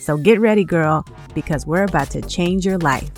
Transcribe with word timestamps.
So 0.00 0.16
get 0.16 0.40
ready, 0.40 0.64
girl, 0.64 1.04
because 1.34 1.66
we're 1.66 1.84
about 1.84 2.08
to 2.12 2.22
change 2.22 2.64
your 2.64 2.78
life. 2.78 3.10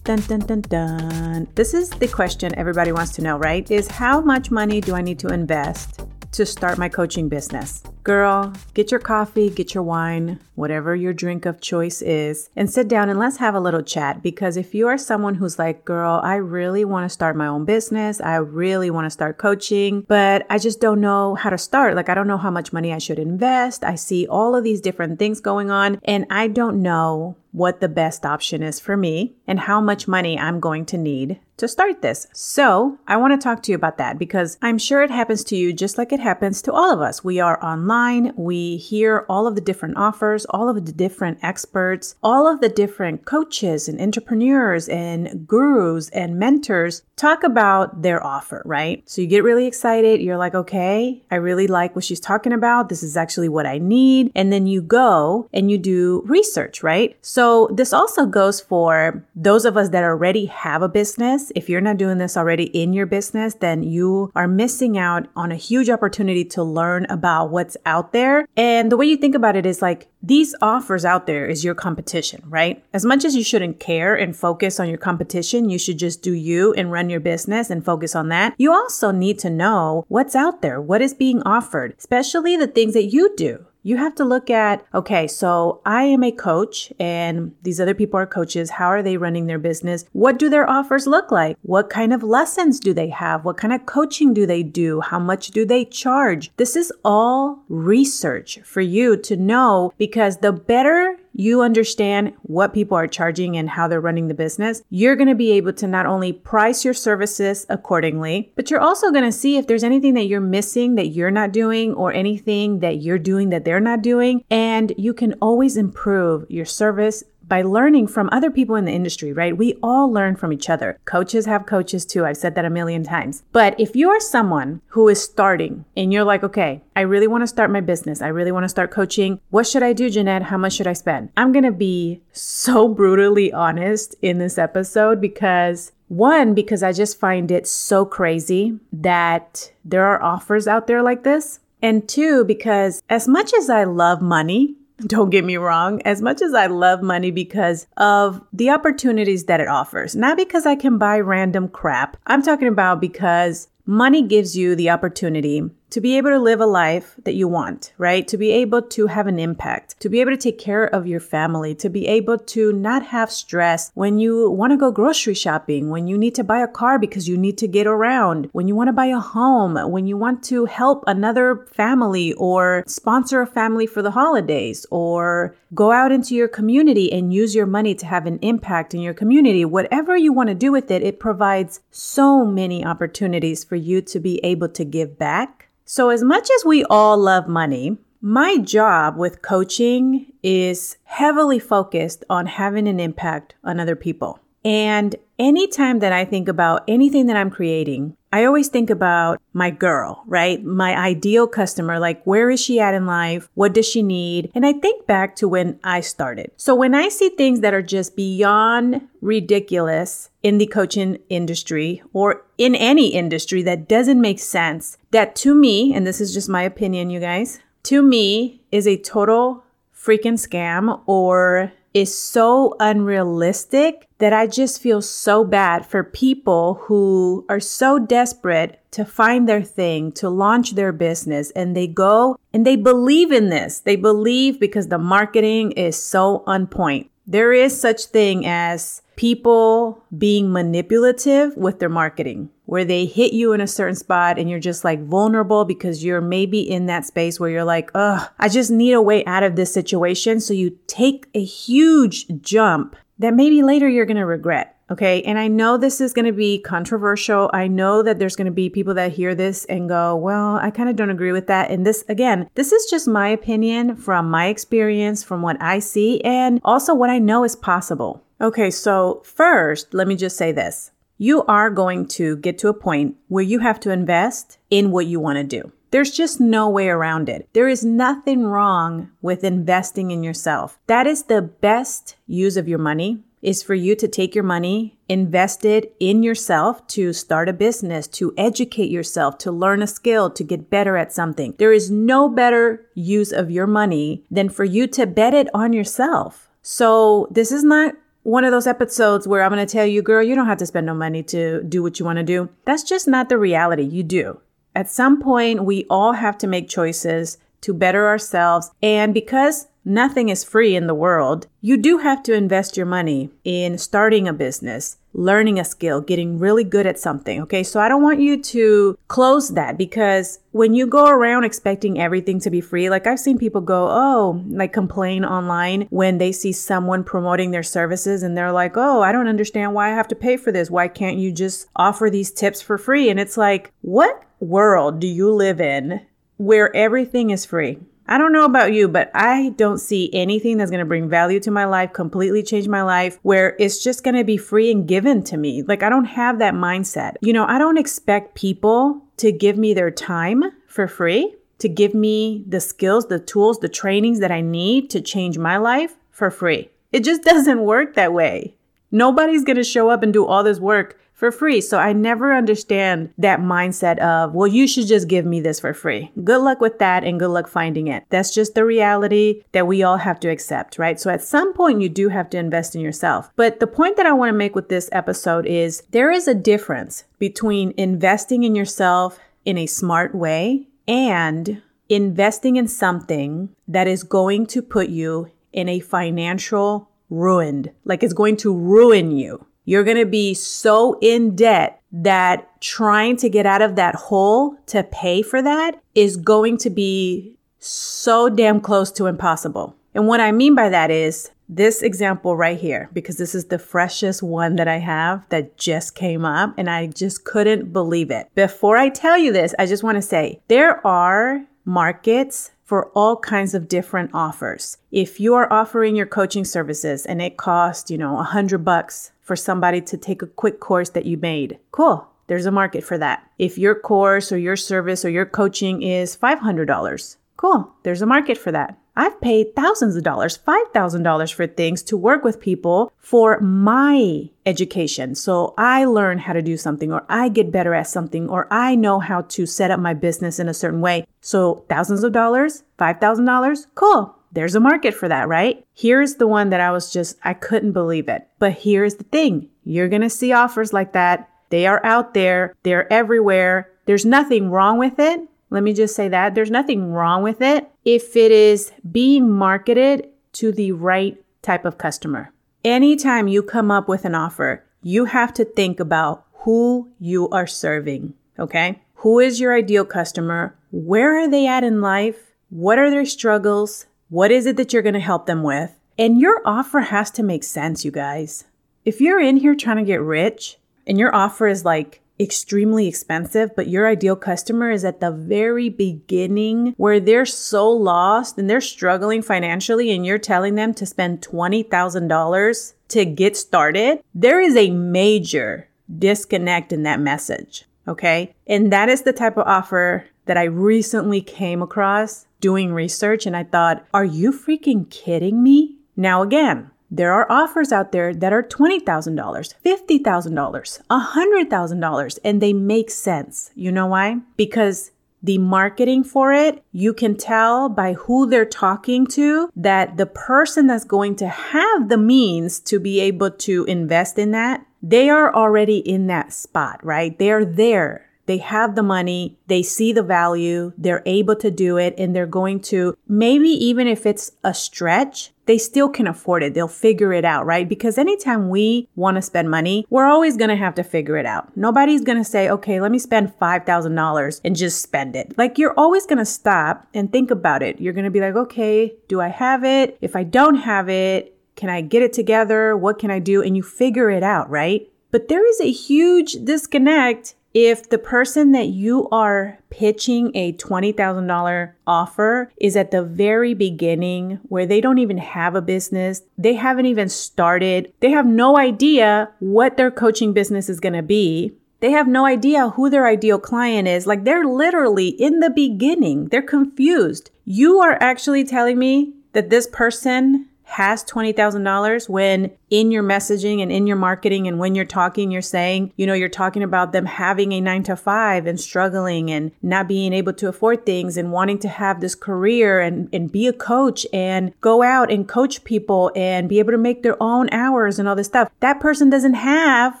Dun, 0.02 0.18
dun, 0.20 0.40
dun, 0.40 0.62
dun. 0.62 1.46
This 1.54 1.74
is 1.74 1.90
the 1.90 2.08
question 2.08 2.58
everybody 2.58 2.90
wants 2.90 3.12
to 3.16 3.22
know, 3.22 3.36
right? 3.36 3.70
Is 3.70 3.86
how 3.86 4.22
much 4.22 4.50
money 4.50 4.80
do 4.80 4.94
I 4.94 5.02
need 5.02 5.18
to 5.18 5.28
invest 5.28 6.00
to 6.32 6.44
start 6.44 6.78
my 6.78 6.88
coaching 6.88 7.28
business? 7.28 7.82
Girl, 8.04 8.52
get 8.74 8.90
your 8.90 8.98
coffee, 9.00 9.48
get 9.48 9.74
your 9.74 9.84
wine, 9.84 10.40
whatever 10.56 10.96
your 10.96 11.12
drink 11.12 11.46
of 11.46 11.60
choice 11.60 12.02
is, 12.02 12.50
and 12.56 12.68
sit 12.68 12.88
down 12.88 13.08
and 13.08 13.18
let's 13.18 13.36
have 13.36 13.54
a 13.54 13.60
little 13.60 13.82
chat. 13.82 14.22
Because 14.22 14.56
if 14.56 14.74
you 14.74 14.88
are 14.88 14.98
someone 14.98 15.36
who's 15.36 15.58
like, 15.58 15.84
girl, 15.84 16.20
I 16.24 16.36
really 16.36 16.84
want 16.84 17.04
to 17.04 17.08
start 17.08 17.36
my 17.36 17.46
own 17.46 17.64
business, 17.64 18.20
I 18.20 18.36
really 18.36 18.90
want 18.90 19.06
to 19.06 19.10
start 19.10 19.38
coaching, 19.38 20.04
but 20.08 20.44
I 20.50 20.58
just 20.58 20.80
don't 20.80 21.00
know 21.00 21.36
how 21.36 21.50
to 21.50 21.58
start. 21.58 21.94
Like, 21.94 22.08
I 22.08 22.14
don't 22.14 22.26
know 22.26 22.38
how 22.38 22.50
much 22.50 22.72
money 22.72 22.92
I 22.92 22.98
should 22.98 23.18
invest. 23.18 23.84
I 23.84 23.94
see 23.94 24.26
all 24.26 24.56
of 24.56 24.64
these 24.64 24.80
different 24.80 25.18
things 25.18 25.40
going 25.40 25.70
on, 25.70 26.00
and 26.04 26.26
I 26.28 26.48
don't 26.48 26.82
know 26.82 27.36
what 27.52 27.80
the 27.80 27.88
best 27.88 28.24
option 28.24 28.62
is 28.62 28.80
for 28.80 28.96
me 28.96 29.34
and 29.46 29.60
how 29.60 29.80
much 29.80 30.08
money 30.08 30.38
I'm 30.38 30.58
going 30.58 30.86
to 30.86 30.96
need 30.96 31.38
to 31.56 31.68
start 31.68 32.02
this. 32.02 32.26
So, 32.32 32.98
I 33.06 33.16
want 33.16 33.38
to 33.38 33.42
talk 33.42 33.62
to 33.62 33.72
you 33.72 33.76
about 33.76 33.98
that 33.98 34.18
because 34.18 34.58
I'm 34.62 34.78
sure 34.78 35.02
it 35.02 35.10
happens 35.10 35.44
to 35.44 35.56
you 35.56 35.72
just 35.72 35.98
like 35.98 36.12
it 36.12 36.20
happens 36.20 36.62
to 36.62 36.72
all 36.72 36.92
of 36.92 37.00
us. 37.00 37.22
We 37.22 37.40
are 37.40 37.62
online, 37.64 38.32
we 38.36 38.76
hear 38.76 39.26
all 39.28 39.46
of 39.46 39.54
the 39.54 39.60
different 39.60 39.96
offers, 39.96 40.44
all 40.46 40.68
of 40.68 40.84
the 40.86 40.92
different 40.92 41.38
experts, 41.42 42.16
all 42.22 42.46
of 42.46 42.60
the 42.60 42.68
different 42.68 43.24
coaches 43.24 43.88
and 43.88 44.00
entrepreneurs 44.00 44.88
and 44.88 45.46
gurus 45.46 46.08
and 46.10 46.38
mentors 46.38 47.02
talk 47.16 47.44
about 47.44 48.02
their 48.02 48.24
offer, 48.24 48.62
right? 48.64 49.08
So, 49.08 49.20
you 49.20 49.28
get 49.28 49.44
really 49.44 49.66
excited. 49.66 50.20
You're 50.20 50.36
like, 50.36 50.54
okay, 50.54 51.22
I 51.30 51.36
really 51.36 51.66
like 51.66 51.94
what 51.94 52.04
she's 52.04 52.20
talking 52.20 52.52
about. 52.52 52.88
This 52.88 53.02
is 53.02 53.16
actually 53.16 53.48
what 53.48 53.66
I 53.66 53.78
need. 53.78 54.32
And 54.34 54.52
then 54.52 54.66
you 54.66 54.82
go 54.82 55.48
and 55.52 55.70
you 55.70 55.78
do 55.78 56.22
research, 56.26 56.82
right? 56.82 57.16
So, 57.20 57.68
this 57.72 57.92
also 57.92 58.26
goes 58.26 58.60
for 58.60 59.24
those 59.36 59.64
of 59.64 59.76
us 59.76 59.90
that 59.90 60.04
already 60.04 60.46
have 60.46 60.82
a 60.82 60.88
business. 60.88 61.41
If 61.54 61.68
you're 61.68 61.80
not 61.80 61.96
doing 61.96 62.18
this 62.18 62.36
already 62.36 62.64
in 62.64 62.92
your 62.92 63.06
business, 63.06 63.54
then 63.54 63.82
you 63.82 64.30
are 64.34 64.46
missing 64.46 64.98
out 64.98 65.26
on 65.34 65.50
a 65.50 65.56
huge 65.56 65.90
opportunity 65.90 66.44
to 66.46 66.62
learn 66.62 67.06
about 67.08 67.50
what's 67.50 67.76
out 67.86 68.12
there. 68.12 68.46
And 68.56 68.92
the 68.92 68.96
way 68.96 69.06
you 69.06 69.16
think 69.16 69.34
about 69.34 69.56
it 69.56 69.66
is 69.66 69.82
like 69.82 70.08
these 70.22 70.54
offers 70.62 71.04
out 71.04 71.26
there 71.26 71.46
is 71.46 71.64
your 71.64 71.74
competition, 71.74 72.42
right? 72.46 72.84
As 72.92 73.04
much 73.04 73.24
as 73.24 73.34
you 73.34 73.42
shouldn't 73.42 73.80
care 73.80 74.14
and 74.14 74.36
focus 74.36 74.78
on 74.78 74.88
your 74.88 74.98
competition, 74.98 75.68
you 75.68 75.78
should 75.78 75.98
just 75.98 76.22
do 76.22 76.32
you 76.32 76.72
and 76.74 76.92
run 76.92 77.10
your 77.10 77.20
business 77.20 77.70
and 77.70 77.84
focus 77.84 78.14
on 78.14 78.28
that. 78.28 78.54
You 78.58 78.72
also 78.72 79.10
need 79.10 79.38
to 79.40 79.50
know 79.50 80.04
what's 80.08 80.36
out 80.36 80.62
there, 80.62 80.80
what 80.80 81.02
is 81.02 81.14
being 81.14 81.42
offered, 81.42 81.94
especially 81.98 82.56
the 82.56 82.66
things 82.66 82.94
that 82.94 83.06
you 83.06 83.34
do. 83.36 83.66
You 83.84 83.96
have 83.96 84.14
to 84.16 84.24
look 84.24 84.48
at, 84.48 84.84
okay, 84.94 85.26
so 85.26 85.80
I 85.84 86.04
am 86.04 86.22
a 86.22 86.30
coach 86.30 86.92
and 87.00 87.52
these 87.62 87.80
other 87.80 87.94
people 87.94 88.18
are 88.20 88.26
coaches. 88.26 88.70
How 88.70 88.86
are 88.86 89.02
they 89.02 89.16
running 89.16 89.46
their 89.46 89.58
business? 89.58 90.04
What 90.12 90.38
do 90.38 90.48
their 90.48 90.68
offers 90.68 91.08
look 91.08 91.32
like? 91.32 91.56
What 91.62 91.90
kind 91.90 92.12
of 92.12 92.22
lessons 92.22 92.78
do 92.78 92.94
they 92.94 93.08
have? 93.08 93.44
What 93.44 93.56
kind 93.56 93.72
of 93.72 93.84
coaching 93.84 94.32
do 94.32 94.46
they 94.46 94.62
do? 94.62 95.00
How 95.00 95.18
much 95.18 95.48
do 95.48 95.66
they 95.66 95.84
charge? 95.84 96.52
This 96.58 96.76
is 96.76 96.92
all 97.04 97.64
research 97.68 98.60
for 98.62 98.80
you 98.80 99.16
to 99.16 99.36
know 99.36 99.92
because 99.98 100.38
the 100.38 100.52
better 100.52 101.16
you 101.32 101.62
understand 101.62 102.32
what 102.42 102.74
people 102.74 102.96
are 102.96 103.06
charging 103.06 103.56
and 103.56 103.70
how 103.70 103.88
they're 103.88 104.00
running 104.00 104.28
the 104.28 104.34
business, 104.34 104.82
you're 104.90 105.16
going 105.16 105.28
to 105.28 105.34
be 105.34 105.52
able 105.52 105.72
to 105.72 105.86
not 105.86 106.06
only 106.06 106.32
price 106.32 106.84
your 106.84 106.94
services 106.94 107.66
accordingly, 107.68 108.52
but 108.54 108.70
you're 108.70 108.80
also 108.80 109.10
going 109.10 109.24
to 109.24 109.32
see 109.32 109.56
if 109.56 109.66
there's 109.66 109.84
anything 109.84 110.14
that 110.14 110.26
you're 110.26 110.40
missing 110.40 110.94
that 110.96 111.08
you're 111.08 111.30
not 111.30 111.52
doing 111.52 111.94
or 111.94 112.12
anything 112.12 112.80
that 112.80 113.02
you're 113.02 113.18
doing 113.18 113.50
that 113.50 113.64
they're 113.64 113.80
not 113.80 114.02
doing. 114.02 114.44
And 114.50 114.92
you 114.96 115.14
can 115.14 115.34
always 115.34 115.76
improve 115.76 116.44
your 116.50 116.66
service 116.66 117.24
by 117.52 117.60
learning 117.60 118.06
from 118.06 118.30
other 118.32 118.50
people 118.50 118.76
in 118.76 118.86
the 118.86 118.92
industry, 118.92 119.30
right? 119.30 119.58
We 119.58 119.74
all 119.82 120.10
learn 120.10 120.36
from 120.36 120.54
each 120.54 120.70
other. 120.70 120.98
Coaches 121.04 121.44
have 121.44 121.66
coaches 121.66 122.06
too. 122.06 122.24
I've 122.24 122.38
said 122.38 122.54
that 122.54 122.64
a 122.64 122.70
million 122.70 123.04
times. 123.04 123.42
But 123.52 123.78
if 123.78 123.94
you're 123.94 124.20
someone 124.20 124.80
who 124.86 125.06
is 125.06 125.22
starting 125.22 125.84
and 125.94 126.14
you're 126.14 126.24
like, 126.24 126.42
okay, 126.42 126.80
I 126.96 127.02
really 127.02 127.26
want 127.26 127.42
to 127.42 127.46
start 127.46 127.70
my 127.70 127.82
business. 127.82 128.22
I 128.22 128.28
really 128.28 128.52
want 128.52 128.64
to 128.64 128.70
start 128.70 128.90
coaching. 128.90 129.38
What 129.50 129.66
should 129.66 129.82
I 129.82 129.92
do, 129.92 130.08
Jeanette? 130.08 130.44
How 130.44 130.56
much 130.56 130.72
should 130.72 130.86
I 130.86 130.94
spend? 130.94 131.28
I'm 131.36 131.52
going 131.52 131.66
to 131.66 131.72
be 131.72 132.22
so 132.32 132.88
brutally 133.00 133.52
honest 133.52 134.16
in 134.22 134.38
this 134.38 134.56
episode 134.56 135.20
because 135.20 135.92
one, 136.08 136.54
because 136.54 136.82
I 136.82 136.92
just 136.92 137.20
find 137.20 137.50
it 137.50 137.66
so 137.66 138.06
crazy 138.06 138.80
that 138.94 139.72
there 139.84 140.06
are 140.06 140.22
offers 140.22 140.66
out 140.66 140.86
there 140.86 141.02
like 141.02 141.22
this. 141.22 141.60
And 141.82 142.08
two, 142.08 142.46
because 142.46 143.02
as 143.10 143.28
much 143.28 143.52
as 143.52 143.68
I 143.68 143.84
love 143.84 144.22
money, 144.22 144.76
don't 145.06 145.30
get 145.30 145.44
me 145.44 145.56
wrong, 145.56 146.02
as 146.02 146.22
much 146.22 146.42
as 146.42 146.54
I 146.54 146.66
love 146.66 147.02
money 147.02 147.30
because 147.30 147.86
of 147.96 148.40
the 148.52 148.70
opportunities 148.70 149.44
that 149.44 149.60
it 149.60 149.68
offers, 149.68 150.14
not 150.16 150.36
because 150.36 150.66
I 150.66 150.76
can 150.76 150.98
buy 150.98 151.20
random 151.20 151.68
crap. 151.68 152.16
I'm 152.26 152.42
talking 152.42 152.68
about 152.68 153.00
because 153.00 153.68
money 153.86 154.22
gives 154.22 154.56
you 154.56 154.74
the 154.74 154.90
opportunity 154.90 155.70
to 155.92 156.00
be 156.00 156.16
able 156.16 156.30
to 156.30 156.38
live 156.38 156.60
a 156.60 156.66
life 156.66 157.16
that 157.24 157.34
you 157.34 157.46
want, 157.46 157.92
right? 157.98 158.26
To 158.28 158.38
be 158.38 158.50
able 158.50 158.80
to 158.80 159.08
have 159.08 159.26
an 159.26 159.38
impact, 159.38 160.00
to 160.00 160.08
be 160.08 160.22
able 160.22 160.30
to 160.30 160.38
take 160.38 160.58
care 160.58 160.86
of 160.86 161.06
your 161.06 161.20
family, 161.20 161.74
to 161.76 161.90
be 161.90 162.06
able 162.06 162.38
to 162.38 162.72
not 162.72 163.04
have 163.04 163.30
stress 163.30 163.90
when 163.92 164.18
you 164.18 164.50
want 164.50 164.72
to 164.72 164.78
go 164.78 164.90
grocery 164.90 165.34
shopping, 165.34 165.90
when 165.90 166.08
you 166.08 166.16
need 166.16 166.34
to 166.36 166.44
buy 166.44 166.60
a 166.60 166.66
car 166.66 166.98
because 166.98 167.28
you 167.28 167.36
need 167.36 167.58
to 167.58 167.68
get 167.68 167.86
around, 167.86 168.48
when 168.52 168.68
you 168.68 168.74
want 168.74 168.88
to 168.88 168.92
buy 168.94 169.06
a 169.06 169.20
home, 169.20 169.74
when 169.90 170.06
you 170.06 170.16
want 170.16 170.42
to 170.44 170.64
help 170.64 171.04
another 171.06 171.66
family 171.74 172.32
or 172.34 172.84
sponsor 172.86 173.42
a 173.42 173.46
family 173.46 173.86
for 173.86 174.00
the 174.00 174.12
holidays 174.12 174.86
or 174.90 175.54
go 175.74 175.92
out 175.92 176.10
into 176.10 176.34
your 176.34 176.48
community 176.48 177.12
and 177.12 177.34
use 177.34 177.54
your 177.54 177.66
money 177.66 177.94
to 177.94 178.06
have 178.06 178.24
an 178.24 178.38
impact 178.40 178.94
in 178.94 179.00
your 179.02 179.14
community. 179.14 179.66
Whatever 179.66 180.16
you 180.16 180.32
want 180.32 180.48
to 180.48 180.54
do 180.54 180.72
with 180.72 180.90
it, 180.90 181.02
it 181.02 181.20
provides 181.20 181.80
so 181.90 182.46
many 182.46 182.82
opportunities 182.82 183.62
for 183.62 183.76
you 183.76 184.00
to 184.00 184.18
be 184.18 184.40
able 184.42 184.70
to 184.70 184.86
give 184.86 185.18
back 185.18 185.68
so, 185.92 186.08
as 186.08 186.24
much 186.24 186.48
as 186.56 186.64
we 186.64 186.84
all 186.84 187.18
love 187.18 187.48
money, 187.48 187.98
my 188.22 188.56
job 188.56 189.18
with 189.18 189.42
coaching 189.42 190.32
is 190.42 190.96
heavily 191.04 191.58
focused 191.58 192.24
on 192.30 192.46
having 192.46 192.88
an 192.88 192.98
impact 192.98 193.56
on 193.62 193.78
other 193.78 193.94
people. 193.94 194.40
And 194.64 195.14
anytime 195.38 195.98
that 195.98 196.10
I 196.10 196.24
think 196.24 196.48
about 196.48 196.84
anything 196.88 197.26
that 197.26 197.36
I'm 197.36 197.50
creating, 197.50 198.16
I 198.32 198.46
always 198.46 198.68
think 198.68 198.88
about 198.88 199.42
my 199.52 199.70
girl, 199.70 200.22
right? 200.26 200.64
My 200.64 200.96
ideal 200.96 201.46
customer. 201.46 201.98
Like, 201.98 202.24
where 202.24 202.48
is 202.48 202.62
she 202.62 202.80
at 202.80 202.94
in 202.94 203.04
life? 203.04 203.50
What 203.52 203.74
does 203.74 203.86
she 203.86 204.02
need? 204.02 204.50
And 204.54 204.64
I 204.64 204.72
think 204.72 205.06
back 205.06 205.36
to 205.36 205.48
when 205.48 205.78
I 205.84 206.00
started. 206.00 206.52
So 206.56 206.74
when 206.74 206.94
I 206.94 207.10
see 207.10 207.28
things 207.28 207.60
that 207.60 207.74
are 207.74 207.82
just 207.82 208.16
beyond 208.16 209.06
ridiculous 209.20 210.30
in 210.42 210.56
the 210.56 210.66
coaching 210.66 211.18
industry 211.28 212.02
or 212.14 212.46
in 212.56 212.74
any 212.74 213.08
industry 213.08 213.62
that 213.64 213.88
doesn't 213.88 214.20
make 214.20 214.38
sense, 214.38 214.96
that 215.12 215.36
to 215.36 215.54
me, 215.54 215.94
and 215.94 216.06
this 216.06 216.20
is 216.20 216.34
just 216.34 216.48
my 216.48 216.62
opinion, 216.62 217.08
you 217.10 217.20
guys, 217.20 217.60
to 217.84 218.02
me 218.02 218.62
is 218.70 218.86
a 218.86 218.98
total 218.98 219.64
freaking 219.94 220.34
scam 220.34 221.00
or 221.06 221.72
is 221.94 222.16
so 222.16 222.74
unrealistic 222.80 224.08
that 224.18 224.32
I 224.32 224.46
just 224.46 224.80
feel 224.80 225.02
so 225.02 225.44
bad 225.44 225.84
for 225.84 226.02
people 226.02 226.74
who 226.84 227.44
are 227.48 227.60
so 227.60 227.98
desperate 227.98 228.80
to 228.92 229.04
find 229.04 229.48
their 229.48 229.62
thing, 229.62 230.12
to 230.12 230.30
launch 230.30 230.74
their 230.74 230.92
business, 230.92 231.50
and 231.50 231.76
they 231.76 231.86
go 231.86 232.38
and 232.52 232.66
they 232.66 232.76
believe 232.76 233.30
in 233.30 233.50
this. 233.50 233.80
They 233.80 233.96
believe 233.96 234.58
because 234.58 234.88
the 234.88 234.98
marketing 234.98 235.72
is 235.72 236.02
so 236.02 236.42
on 236.46 236.66
point. 236.66 237.10
There 237.26 237.52
is 237.52 237.78
such 237.78 238.06
thing 238.06 238.46
as 238.46 239.02
people 239.16 240.02
being 240.16 240.52
manipulative 240.52 241.56
with 241.56 241.78
their 241.78 241.88
marketing 241.88 242.50
where 242.64 242.84
they 242.84 243.04
hit 243.04 243.32
you 243.32 243.52
in 243.52 243.60
a 243.60 243.66
certain 243.66 243.94
spot 243.94 244.38
and 244.38 244.48
you're 244.48 244.58
just 244.58 244.84
like 244.84 245.04
vulnerable 245.04 245.64
because 245.64 246.02
you're 246.02 246.20
maybe 246.20 246.60
in 246.60 246.86
that 246.86 247.04
space 247.04 247.38
where 247.38 247.50
you're 247.50 247.64
like, 247.64 247.90
ugh, 247.94 248.28
I 248.38 248.48
just 248.48 248.70
need 248.70 248.92
a 248.92 249.02
way 249.02 249.24
out 249.26 249.42
of 249.42 249.56
this 249.56 249.72
situation. 249.72 250.40
So 250.40 250.54
you 250.54 250.78
take 250.86 251.26
a 251.34 251.44
huge 251.44 252.26
jump 252.40 252.96
that 253.18 253.34
maybe 253.34 253.62
later 253.62 253.88
you're 253.88 254.06
going 254.06 254.16
to 254.16 254.26
regret. 254.26 254.76
Okay. 254.90 255.22
And 255.22 255.38
I 255.38 255.48
know 255.48 255.78
this 255.78 256.02
is 256.02 256.12
going 256.12 256.26
to 256.26 256.32
be 256.32 256.58
controversial. 256.58 257.50
I 257.54 257.66
know 257.66 258.02
that 258.02 258.18
there's 258.18 258.36
going 258.36 258.46
to 258.46 258.52
be 258.52 258.68
people 258.68 258.92
that 258.94 259.12
hear 259.12 259.34
this 259.34 259.64
and 259.66 259.88
go, 259.88 260.14
well, 260.16 260.56
I 260.56 260.70
kind 260.70 260.90
of 260.90 260.96
don't 260.96 261.08
agree 261.08 261.32
with 261.32 261.46
that. 261.46 261.70
And 261.70 261.86
this, 261.86 262.04
again, 262.10 262.50
this 262.56 262.72
is 262.72 262.90
just 262.90 263.08
my 263.08 263.28
opinion 263.28 263.96
from 263.96 264.30
my 264.30 264.46
experience, 264.48 265.24
from 265.24 265.40
what 265.40 265.56
I 265.62 265.78
see, 265.78 266.20
and 266.22 266.60
also 266.62 266.94
what 266.94 267.08
I 267.08 267.18
know 267.18 267.42
is 267.42 267.56
possible. 267.56 268.22
Okay. 268.40 268.70
So, 268.70 269.22
first, 269.24 269.94
let 269.94 270.06
me 270.06 270.16
just 270.16 270.36
say 270.36 270.52
this 270.52 270.90
you 271.16 271.44
are 271.44 271.70
going 271.70 272.06
to 272.08 272.36
get 272.38 272.58
to 272.58 272.68
a 272.68 272.74
point 272.74 273.16
where 273.28 273.44
you 273.44 273.60
have 273.60 273.78
to 273.78 273.90
invest 273.90 274.58
in 274.70 274.90
what 274.90 275.06
you 275.06 275.20
want 275.20 275.36
to 275.36 275.44
do. 275.44 275.72
There's 275.92 276.10
just 276.10 276.40
no 276.40 276.68
way 276.70 276.88
around 276.88 277.28
it. 277.28 277.48
There 277.52 277.68
is 277.68 277.84
nothing 277.84 278.44
wrong 278.44 279.10
with 279.20 279.44
investing 279.44 280.10
in 280.10 280.22
yourself. 280.22 280.78
That 280.86 281.06
is 281.06 281.24
the 281.24 281.42
best 281.42 282.16
use 282.26 282.56
of 282.56 282.66
your 282.66 282.78
money 282.78 283.22
is 283.42 283.62
for 283.62 283.74
you 283.74 283.94
to 283.96 284.08
take 284.08 284.34
your 284.34 284.44
money, 284.44 284.96
invest 285.08 285.64
it 285.64 285.94
in 286.00 286.22
yourself 286.22 286.86
to 286.86 287.12
start 287.12 287.48
a 287.48 287.52
business, 287.52 288.06
to 288.06 288.32
educate 288.38 288.90
yourself, 288.90 289.36
to 289.36 289.52
learn 289.52 289.82
a 289.82 289.86
skill, 289.86 290.30
to 290.30 290.44
get 290.44 290.70
better 290.70 290.96
at 290.96 291.12
something. 291.12 291.54
There 291.58 291.72
is 291.72 291.90
no 291.90 292.28
better 292.28 292.86
use 292.94 293.32
of 293.32 293.50
your 293.50 293.66
money 293.66 294.24
than 294.30 294.48
for 294.48 294.64
you 294.64 294.86
to 294.88 295.06
bet 295.06 295.34
it 295.34 295.48
on 295.52 295.72
yourself. 295.72 296.48
So 296.62 297.28
this 297.30 297.52
is 297.52 297.64
not 297.64 297.94
one 298.22 298.44
of 298.44 298.52
those 298.52 298.68
episodes 298.68 299.26
where 299.26 299.42
I'm 299.42 299.52
going 299.52 299.66
to 299.66 299.70
tell 299.70 299.86
you, 299.86 300.00
girl, 300.00 300.22
you 300.22 300.36
don't 300.36 300.46
have 300.46 300.58
to 300.58 300.66
spend 300.66 300.86
no 300.86 300.94
money 300.94 301.24
to 301.24 301.64
do 301.64 301.82
what 301.82 301.98
you 301.98 302.06
want 302.06 302.18
to 302.18 302.22
do. 302.22 302.48
That's 302.64 302.84
just 302.84 303.08
not 303.08 303.28
the 303.28 303.36
reality. 303.36 303.82
You 303.82 304.04
do. 304.04 304.40
At 304.74 304.90
some 304.90 305.20
point, 305.20 305.64
we 305.64 305.86
all 305.90 306.12
have 306.12 306.38
to 306.38 306.46
make 306.46 306.68
choices 306.68 307.38
to 307.62 307.74
better 307.74 308.08
ourselves. 308.08 308.70
And 308.82 309.12
because 309.14 309.68
nothing 309.84 310.28
is 310.28 310.44
free 310.44 310.76
in 310.76 310.86
the 310.86 310.94
world, 310.94 311.46
you 311.60 311.76
do 311.76 311.98
have 311.98 312.22
to 312.24 312.34
invest 312.34 312.76
your 312.76 312.86
money 312.86 313.30
in 313.44 313.78
starting 313.78 314.28
a 314.28 314.32
business, 314.32 314.98
learning 315.12 315.58
a 315.58 315.64
skill, 315.64 316.00
getting 316.00 316.38
really 316.38 316.64
good 316.64 316.86
at 316.86 316.98
something. 316.98 317.40
Okay. 317.42 317.62
So 317.62 317.80
I 317.80 317.88
don't 317.88 318.02
want 318.02 318.20
you 318.20 318.40
to 318.42 318.98
close 319.08 319.50
that 319.50 319.76
because 319.76 320.38
when 320.52 320.74
you 320.74 320.86
go 320.86 321.08
around 321.08 321.44
expecting 321.44 322.00
everything 322.00 322.40
to 322.40 322.50
be 322.50 322.60
free, 322.60 322.88
like 322.90 323.06
I've 323.06 323.20
seen 323.20 323.38
people 323.38 323.60
go, 323.60 323.88
oh, 323.88 324.42
like 324.48 324.72
complain 324.72 325.24
online 325.24 325.86
when 325.90 326.18
they 326.18 326.32
see 326.32 326.52
someone 326.52 327.04
promoting 327.04 327.50
their 327.50 327.62
services 327.62 328.22
and 328.22 328.36
they're 328.36 328.52
like, 328.52 328.76
oh, 328.76 329.02
I 329.02 329.12
don't 329.12 329.28
understand 329.28 329.74
why 329.74 329.90
I 329.90 329.94
have 329.94 330.08
to 330.08 330.14
pay 330.14 330.36
for 330.36 330.52
this. 330.52 330.70
Why 330.70 330.88
can't 330.88 331.18
you 331.18 331.32
just 331.32 331.68
offer 331.76 332.08
these 332.10 332.32
tips 332.32 332.62
for 332.62 332.78
free? 332.78 333.10
And 333.10 333.20
it's 333.20 333.36
like, 333.36 333.72
what 333.82 334.22
world 334.40 335.00
do 335.00 335.06
you 335.06 335.30
live 335.30 335.60
in 335.60 336.00
where 336.36 336.74
everything 336.74 337.30
is 337.30 337.44
free? 337.44 337.78
I 338.08 338.18
don't 338.18 338.32
know 338.32 338.44
about 338.44 338.72
you, 338.72 338.88
but 338.88 339.10
I 339.14 339.50
don't 339.56 339.78
see 339.78 340.10
anything 340.12 340.56
that's 340.56 340.70
going 340.70 340.80
to 340.80 340.86
bring 340.86 341.08
value 341.08 341.40
to 341.40 341.50
my 341.50 341.64
life, 341.64 341.92
completely 341.92 342.42
change 342.42 342.68
my 342.68 342.82
life, 342.82 343.18
where 343.22 343.56
it's 343.58 343.82
just 343.82 344.04
going 344.04 344.16
to 344.16 344.24
be 344.24 344.36
free 344.36 344.70
and 344.70 344.86
given 344.86 345.22
to 345.24 345.36
me. 345.36 345.62
Like, 345.62 345.82
I 345.82 345.88
don't 345.88 346.04
have 346.06 346.38
that 346.40 346.54
mindset. 346.54 347.14
You 347.20 347.32
know, 347.32 347.46
I 347.46 347.58
don't 347.58 347.78
expect 347.78 348.34
people 348.34 349.02
to 349.18 349.32
give 349.32 349.56
me 349.56 349.72
their 349.74 349.90
time 349.90 350.42
for 350.66 350.88
free, 350.88 351.34
to 351.58 351.68
give 351.68 351.94
me 351.94 352.44
the 352.48 352.60
skills, 352.60 353.06
the 353.06 353.20
tools, 353.20 353.60
the 353.60 353.68
trainings 353.68 354.20
that 354.20 354.32
I 354.32 354.40
need 354.40 354.90
to 354.90 355.00
change 355.00 355.38
my 355.38 355.56
life 355.56 355.96
for 356.10 356.30
free. 356.30 356.70
It 356.90 357.04
just 357.04 357.22
doesn't 357.24 357.60
work 357.60 357.94
that 357.94 358.12
way. 358.12 358.56
Nobody's 358.90 359.44
going 359.44 359.56
to 359.56 359.64
show 359.64 359.88
up 359.88 360.02
and 360.02 360.12
do 360.12 360.26
all 360.26 360.44
this 360.44 360.60
work 360.60 360.98
for 361.22 361.30
free. 361.30 361.60
So 361.60 361.78
I 361.78 361.92
never 361.92 362.34
understand 362.34 363.14
that 363.16 363.38
mindset 363.38 364.00
of, 364.00 364.34
well, 364.34 364.48
you 364.48 364.66
should 364.66 364.88
just 364.88 365.06
give 365.06 365.24
me 365.24 365.40
this 365.40 365.60
for 365.60 365.72
free. 365.72 366.10
Good 366.24 366.40
luck 366.40 366.60
with 366.60 366.80
that 366.80 367.04
and 367.04 367.20
good 367.20 367.28
luck 367.28 367.46
finding 367.46 367.86
it. 367.86 368.02
That's 368.10 368.34
just 368.34 368.56
the 368.56 368.64
reality 368.64 369.44
that 369.52 369.68
we 369.68 369.84
all 369.84 369.98
have 369.98 370.18
to 370.18 370.28
accept, 370.28 370.80
right? 370.80 370.98
So 370.98 371.12
at 371.12 371.22
some 371.22 371.54
point, 371.54 371.80
you 371.80 371.88
do 371.88 372.08
have 372.08 372.28
to 372.30 372.38
invest 372.38 372.74
in 372.74 372.80
yourself. 372.80 373.30
But 373.36 373.60
the 373.60 373.68
point 373.68 373.96
that 373.98 374.06
I 374.06 374.12
want 374.12 374.30
to 374.30 374.36
make 374.36 374.56
with 374.56 374.68
this 374.68 374.88
episode 374.90 375.46
is 375.46 375.84
there 375.92 376.10
is 376.10 376.26
a 376.26 376.34
difference 376.34 377.04
between 377.20 377.72
investing 377.76 378.42
in 378.42 378.56
yourself 378.56 379.20
in 379.44 379.56
a 379.56 379.66
smart 379.66 380.16
way 380.16 380.66
and 380.88 381.62
investing 381.88 382.56
in 382.56 382.66
something 382.66 383.50
that 383.68 383.86
is 383.86 384.02
going 384.02 384.44
to 384.46 384.60
put 384.60 384.88
you 384.88 385.30
in 385.52 385.68
a 385.68 385.78
financial 385.78 386.90
ruined, 387.10 387.70
like 387.84 388.02
it's 388.02 388.12
going 388.12 388.38
to 388.38 388.52
ruin 388.52 389.12
you. 389.12 389.46
You're 389.64 389.84
going 389.84 389.98
to 389.98 390.06
be 390.06 390.34
so 390.34 390.98
in 391.00 391.36
debt 391.36 391.80
that 391.92 392.60
trying 392.60 393.16
to 393.18 393.28
get 393.28 393.46
out 393.46 393.62
of 393.62 393.76
that 393.76 393.94
hole 393.94 394.56
to 394.66 394.82
pay 394.82 395.22
for 395.22 395.42
that 395.42 395.80
is 395.94 396.16
going 396.16 396.56
to 396.58 396.70
be 396.70 397.36
so 397.58 398.28
damn 398.28 398.60
close 398.60 398.90
to 398.92 399.06
impossible. 399.06 399.76
And 399.94 400.08
what 400.08 400.20
I 400.20 400.32
mean 400.32 400.54
by 400.54 400.68
that 400.70 400.90
is 400.90 401.30
this 401.48 401.82
example 401.82 402.34
right 402.34 402.58
here, 402.58 402.88
because 402.92 403.18
this 403.18 403.34
is 403.34 403.46
the 403.46 403.58
freshest 403.58 404.22
one 404.22 404.56
that 404.56 404.68
I 404.68 404.78
have 404.78 405.28
that 405.28 405.58
just 405.58 405.94
came 405.94 406.24
up 406.24 406.54
and 406.56 406.70
I 406.70 406.86
just 406.86 407.24
couldn't 407.24 407.72
believe 407.72 408.10
it. 408.10 408.28
Before 408.34 408.78
I 408.78 408.88
tell 408.88 409.18
you 409.18 409.32
this, 409.32 409.54
I 409.58 409.66
just 409.66 409.82
want 409.82 409.96
to 409.96 410.02
say 410.02 410.40
there 410.48 410.84
are 410.86 411.44
markets 411.64 412.50
for 412.72 412.88
all 412.94 413.18
kinds 413.18 413.52
of 413.52 413.68
different 413.68 414.10
offers. 414.14 414.78
If 414.90 415.20
you 415.20 415.34
are 415.34 415.52
offering 415.52 415.94
your 415.94 416.06
coaching 416.06 416.42
services 416.42 417.04
and 417.04 417.20
it 417.20 417.36
costs, 417.36 417.90
you 417.90 417.98
know, 417.98 418.18
a 418.18 418.22
hundred 418.22 418.64
bucks 418.64 419.12
for 419.20 419.36
somebody 419.36 419.82
to 419.82 419.98
take 419.98 420.22
a 420.22 420.26
quick 420.26 420.58
course 420.58 420.88
that 420.88 421.04
you 421.04 421.18
made, 421.18 421.58
cool. 421.70 422.08
There's 422.28 422.46
a 422.46 422.50
market 422.50 422.82
for 422.82 422.96
that. 422.96 423.30
If 423.38 423.58
your 423.58 423.74
course 423.74 424.32
or 424.32 424.38
your 424.38 424.56
service 424.56 425.04
or 425.04 425.10
your 425.10 425.26
coaching 425.26 425.82
is 425.82 426.16
$500, 426.16 427.16
cool. 427.36 427.70
There's 427.82 428.00
a 428.00 428.06
market 428.06 428.38
for 428.38 428.50
that. 428.52 428.78
I've 428.94 429.20
paid 429.20 429.56
thousands 429.56 429.96
of 429.96 430.02
dollars, 430.02 430.38
$5,000 430.38 431.32
for 431.32 431.46
things 431.46 431.82
to 431.84 431.96
work 431.96 432.24
with 432.24 432.40
people 432.40 432.92
for 432.98 433.40
my 433.40 434.28
education. 434.44 435.14
So 435.14 435.54
I 435.56 435.84
learn 435.86 436.18
how 436.18 436.34
to 436.34 436.42
do 436.42 436.56
something, 436.56 436.92
or 436.92 437.04
I 437.08 437.28
get 437.30 437.50
better 437.50 437.74
at 437.74 437.86
something, 437.86 438.28
or 438.28 438.48
I 438.50 438.74
know 438.74 439.00
how 439.00 439.22
to 439.22 439.46
set 439.46 439.70
up 439.70 439.80
my 439.80 439.94
business 439.94 440.38
in 440.38 440.48
a 440.48 440.54
certain 440.54 440.80
way. 440.80 441.06
So 441.20 441.64
thousands 441.68 442.04
of 442.04 442.12
dollars, 442.12 442.64
$5,000, 442.78 443.66
cool. 443.74 444.16
There's 444.32 444.54
a 444.54 444.60
market 444.60 444.94
for 444.94 445.08
that, 445.08 445.28
right? 445.28 445.64
Here's 445.74 446.16
the 446.16 446.26
one 446.26 446.50
that 446.50 446.60
I 446.60 446.70
was 446.70 446.92
just, 446.92 447.16
I 447.22 447.34
couldn't 447.34 447.72
believe 447.72 448.08
it. 448.08 448.26
But 448.38 448.52
here's 448.52 448.96
the 448.96 449.04
thing 449.04 449.48
you're 449.64 449.88
to 449.88 450.10
see 450.10 450.32
offers 450.32 450.72
like 450.72 450.92
that. 450.92 451.28
They 451.50 451.66
are 451.66 451.84
out 451.84 452.14
there, 452.14 452.56
they're 452.62 452.90
everywhere. 452.92 453.70
There's 453.84 454.06
nothing 454.06 454.50
wrong 454.50 454.78
with 454.78 454.98
it. 454.98 455.20
Let 455.52 455.62
me 455.62 455.74
just 455.74 455.94
say 455.94 456.08
that 456.08 456.34
there's 456.34 456.50
nothing 456.50 456.92
wrong 456.92 457.22
with 457.22 457.42
it 457.42 457.70
if 457.84 458.16
it 458.16 458.32
is 458.32 458.72
being 458.90 459.28
marketed 459.28 460.08
to 460.32 460.50
the 460.50 460.72
right 460.72 461.22
type 461.42 461.66
of 461.66 461.76
customer. 461.76 462.32
Anytime 462.64 463.28
you 463.28 463.42
come 463.42 463.70
up 463.70 463.86
with 463.86 464.06
an 464.06 464.14
offer, 464.14 464.64
you 464.82 465.04
have 465.04 465.34
to 465.34 465.44
think 465.44 465.78
about 465.78 466.24
who 466.44 466.88
you 466.98 467.28
are 467.28 467.46
serving. 467.46 468.14
Okay. 468.38 468.80
Who 468.96 469.18
is 469.18 469.40
your 469.40 469.54
ideal 469.54 469.84
customer? 469.84 470.56
Where 470.70 471.20
are 471.20 471.28
they 471.28 471.46
at 471.46 471.64
in 471.64 471.82
life? 471.82 472.32
What 472.48 472.78
are 472.78 472.88
their 472.88 473.04
struggles? 473.04 473.84
What 474.08 474.30
is 474.30 474.46
it 474.46 474.56
that 474.56 474.72
you're 474.72 474.80
going 474.80 474.94
to 474.94 475.00
help 475.00 475.26
them 475.26 475.42
with? 475.42 475.78
And 475.98 476.18
your 476.18 476.40
offer 476.46 476.80
has 476.80 477.10
to 477.12 477.22
make 477.22 477.44
sense, 477.44 477.84
you 477.84 477.90
guys. 477.90 478.44
If 478.86 479.02
you're 479.02 479.20
in 479.20 479.36
here 479.36 479.54
trying 479.54 479.76
to 479.76 479.84
get 479.84 480.00
rich 480.00 480.56
and 480.86 480.98
your 480.98 481.14
offer 481.14 481.46
is 481.46 481.62
like 481.64 482.01
extremely 482.20 482.86
expensive, 482.88 483.54
but 483.56 483.68
your 483.68 483.88
ideal 483.88 484.16
customer 484.16 484.70
is 484.70 484.84
at 484.84 485.00
the 485.00 485.10
very 485.10 485.68
beginning 485.68 486.74
where 486.76 487.00
they're 487.00 487.26
so 487.26 487.70
lost 487.70 488.38
and 488.38 488.48
they're 488.48 488.60
struggling 488.60 489.22
financially, 489.22 489.90
and 489.90 490.06
you're 490.06 490.18
telling 490.18 490.54
them 490.54 490.74
to 490.74 490.86
spend 490.86 491.20
$20,000 491.20 492.72
to 492.88 493.04
get 493.04 493.36
started, 493.36 494.02
there 494.14 494.40
is 494.40 494.56
a 494.56 494.70
major 494.70 495.68
disconnect 495.98 496.72
in 496.72 496.82
that 496.84 497.00
message. 497.00 497.64
Okay. 497.88 498.34
And 498.46 498.72
that 498.72 498.88
is 498.88 499.02
the 499.02 499.12
type 499.12 499.36
of 499.36 499.46
offer 499.46 500.06
that 500.26 500.36
I 500.36 500.44
recently 500.44 501.20
came 501.20 501.62
across 501.62 502.26
doing 502.40 502.72
research. 502.72 503.26
And 503.26 503.36
I 503.36 503.44
thought, 503.44 503.84
are 503.92 504.04
you 504.04 504.32
freaking 504.32 504.88
kidding 504.88 505.42
me? 505.42 505.78
Now, 505.96 506.22
again, 506.22 506.70
there 506.92 507.10
are 507.10 507.26
offers 507.32 507.72
out 507.72 507.90
there 507.90 508.14
that 508.14 508.34
are 508.34 508.42
$20,000, 508.42 508.84
$50,000, 508.84 510.80
$100,000, 510.90 512.18
and 512.22 512.42
they 512.42 512.52
make 512.52 512.90
sense. 512.90 513.50
You 513.54 513.72
know 513.72 513.86
why? 513.86 514.18
Because 514.36 514.90
the 515.22 515.38
marketing 515.38 516.04
for 516.04 516.34
it, 516.34 516.62
you 516.70 516.92
can 516.92 517.16
tell 517.16 517.70
by 517.70 517.94
who 517.94 518.28
they're 518.28 518.44
talking 518.44 519.06
to 519.06 519.48
that 519.56 519.96
the 519.96 520.04
person 520.04 520.66
that's 520.66 520.84
going 520.84 521.16
to 521.16 521.28
have 521.28 521.88
the 521.88 521.96
means 521.96 522.60
to 522.60 522.78
be 522.78 523.00
able 523.00 523.30
to 523.30 523.64
invest 523.64 524.18
in 524.18 524.32
that, 524.32 524.66
they 524.82 525.08
are 525.08 525.34
already 525.34 525.78
in 525.78 526.08
that 526.08 526.32
spot, 526.32 526.84
right? 526.84 527.18
They're 527.18 527.44
there. 527.44 528.06
They 528.26 528.38
have 528.38 528.76
the 528.76 528.84
money, 528.84 529.36
they 529.48 529.62
see 529.62 529.92
the 529.92 530.02
value, 530.02 530.72
they're 530.78 531.02
able 531.06 531.34
to 531.36 531.50
do 531.50 531.76
it, 531.76 531.94
and 531.98 532.14
they're 532.14 532.26
going 532.26 532.60
to 532.60 532.96
maybe 533.08 533.48
even 533.48 533.88
if 533.88 534.06
it's 534.06 534.30
a 534.44 534.54
stretch, 534.54 535.31
they 535.46 535.58
still 535.58 535.88
can 535.88 536.06
afford 536.06 536.42
it. 536.42 536.54
They'll 536.54 536.68
figure 536.68 537.12
it 537.12 537.24
out, 537.24 537.44
right? 537.46 537.68
Because 537.68 537.98
anytime 537.98 538.48
we 538.48 538.88
want 538.94 539.16
to 539.16 539.22
spend 539.22 539.50
money, 539.50 539.86
we're 539.90 540.06
always 540.06 540.36
going 540.36 540.50
to 540.50 540.56
have 540.56 540.74
to 540.76 540.84
figure 540.84 541.16
it 541.16 541.26
out. 541.26 541.56
Nobody's 541.56 542.02
going 542.02 542.18
to 542.18 542.24
say, 542.24 542.48
okay, 542.48 542.80
let 542.80 542.92
me 542.92 542.98
spend 542.98 543.32
$5,000 543.40 544.40
and 544.44 544.56
just 544.56 544.82
spend 544.82 545.16
it. 545.16 545.36
Like 545.36 545.58
you're 545.58 545.74
always 545.76 546.06
going 546.06 546.18
to 546.18 546.24
stop 546.24 546.86
and 546.94 547.10
think 547.10 547.30
about 547.30 547.62
it. 547.62 547.80
You're 547.80 547.92
going 547.92 548.04
to 548.04 548.10
be 548.10 548.20
like, 548.20 548.36
okay, 548.36 548.94
do 549.08 549.20
I 549.20 549.28
have 549.28 549.64
it? 549.64 549.98
If 550.00 550.14
I 550.14 550.22
don't 550.22 550.56
have 550.56 550.88
it, 550.88 551.36
Can 551.54 551.68
I 551.68 551.80
get 551.82 552.02
it 552.02 552.12
together? 552.12 552.76
What 552.76 552.98
can 552.98 553.10
I 553.10 553.18
do? 553.18 553.42
And 553.42 553.56
you 553.56 553.62
figure 553.62 554.10
it 554.10 554.22
out, 554.22 554.48
right? 554.50 554.88
But 555.10 555.28
there 555.28 555.46
is 555.46 555.60
a 555.60 555.70
huge 555.70 556.32
disconnect 556.44 557.34
if 557.54 557.88
the 557.88 557.98
person 557.98 558.52
that 558.52 558.68
you 558.68 559.08
are 559.10 559.58
pitching 559.70 560.30
a 560.34 560.52
$20,000 560.54 561.72
offer 561.86 562.50
is 562.56 562.76
at 562.76 562.90
the 562.90 563.02
very 563.02 563.54
beginning 563.54 564.38
where 564.44 564.66
they 564.66 564.80
don't 564.80 564.98
even 564.98 565.18
have 565.18 565.54
a 565.54 565.62
business, 565.62 566.22
they 566.38 566.54
haven't 566.54 566.86
even 566.86 567.08
started, 567.08 567.92
they 568.00 568.10
have 568.10 568.26
no 568.26 568.56
idea 568.56 569.30
what 569.40 569.76
their 569.76 569.90
coaching 569.90 570.32
business 570.32 570.68
is 570.68 570.80
going 570.80 570.94
to 570.94 571.02
be. 571.02 571.52
They 571.80 571.90
have 571.90 572.06
no 572.06 572.24
idea 572.24 572.70
who 572.70 572.88
their 572.88 573.06
ideal 573.06 573.38
client 573.38 573.88
is. 573.88 574.06
Like 574.06 574.24
they're 574.24 574.46
literally 574.46 575.08
in 575.08 575.40
the 575.40 575.50
beginning, 575.50 576.26
they're 576.28 576.40
confused. 576.40 577.30
You 577.44 577.80
are 577.80 577.98
actually 578.00 578.44
telling 578.44 578.78
me 578.78 579.14
that 579.32 579.50
this 579.50 579.66
person 579.66 580.48
has 580.72 581.04
$20,000 581.04 582.08
when 582.08 582.50
in 582.70 582.90
your 582.90 583.02
messaging 583.02 583.60
and 583.60 583.70
in 583.70 583.86
your 583.86 583.96
marketing 583.96 584.48
and 584.48 584.58
when 584.58 584.74
you're 584.74 584.86
talking, 584.86 585.30
you're 585.30 585.42
saying, 585.42 585.92
you 585.96 586.06
know, 586.06 586.14
you're 586.14 586.30
talking 586.30 586.62
about 586.62 586.92
them 586.92 587.04
having 587.04 587.52
a 587.52 587.60
nine 587.60 587.82
to 587.82 587.94
five 587.94 588.46
and 588.46 588.58
struggling 588.58 589.30
and 589.30 589.52
not 589.60 589.86
being 589.86 590.14
able 590.14 590.32
to 590.32 590.48
afford 590.48 590.86
things 590.86 591.18
and 591.18 591.30
wanting 591.30 591.58
to 591.58 591.68
have 591.68 592.00
this 592.00 592.14
career 592.14 592.80
and, 592.80 593.10
and 593.12 593.30
be 593.30 593.46
a 593.46 593.52
coach 593.52 594.06
and 594.14 594.58
go 594.62 594.82
out 594.82 595.12
and 595.12 595.28
coach 595.28 595.62
people 595.64 596.10
and 596.16 596.48
be 596.48 596.58
able 596.58 596.72
to 596.72 596.78
make 596.78 597.02
their 597.02 597.22
own 597.22 597.50
hours 597.52 597.98
and 597.98 598.08
all 598.08 598.16
this 598.16 598.28
stuff. 598.28 598.50
That 598.60 598.80
person 598.80 599.10
doesn't 599.10 599.34
have 599.34 600.00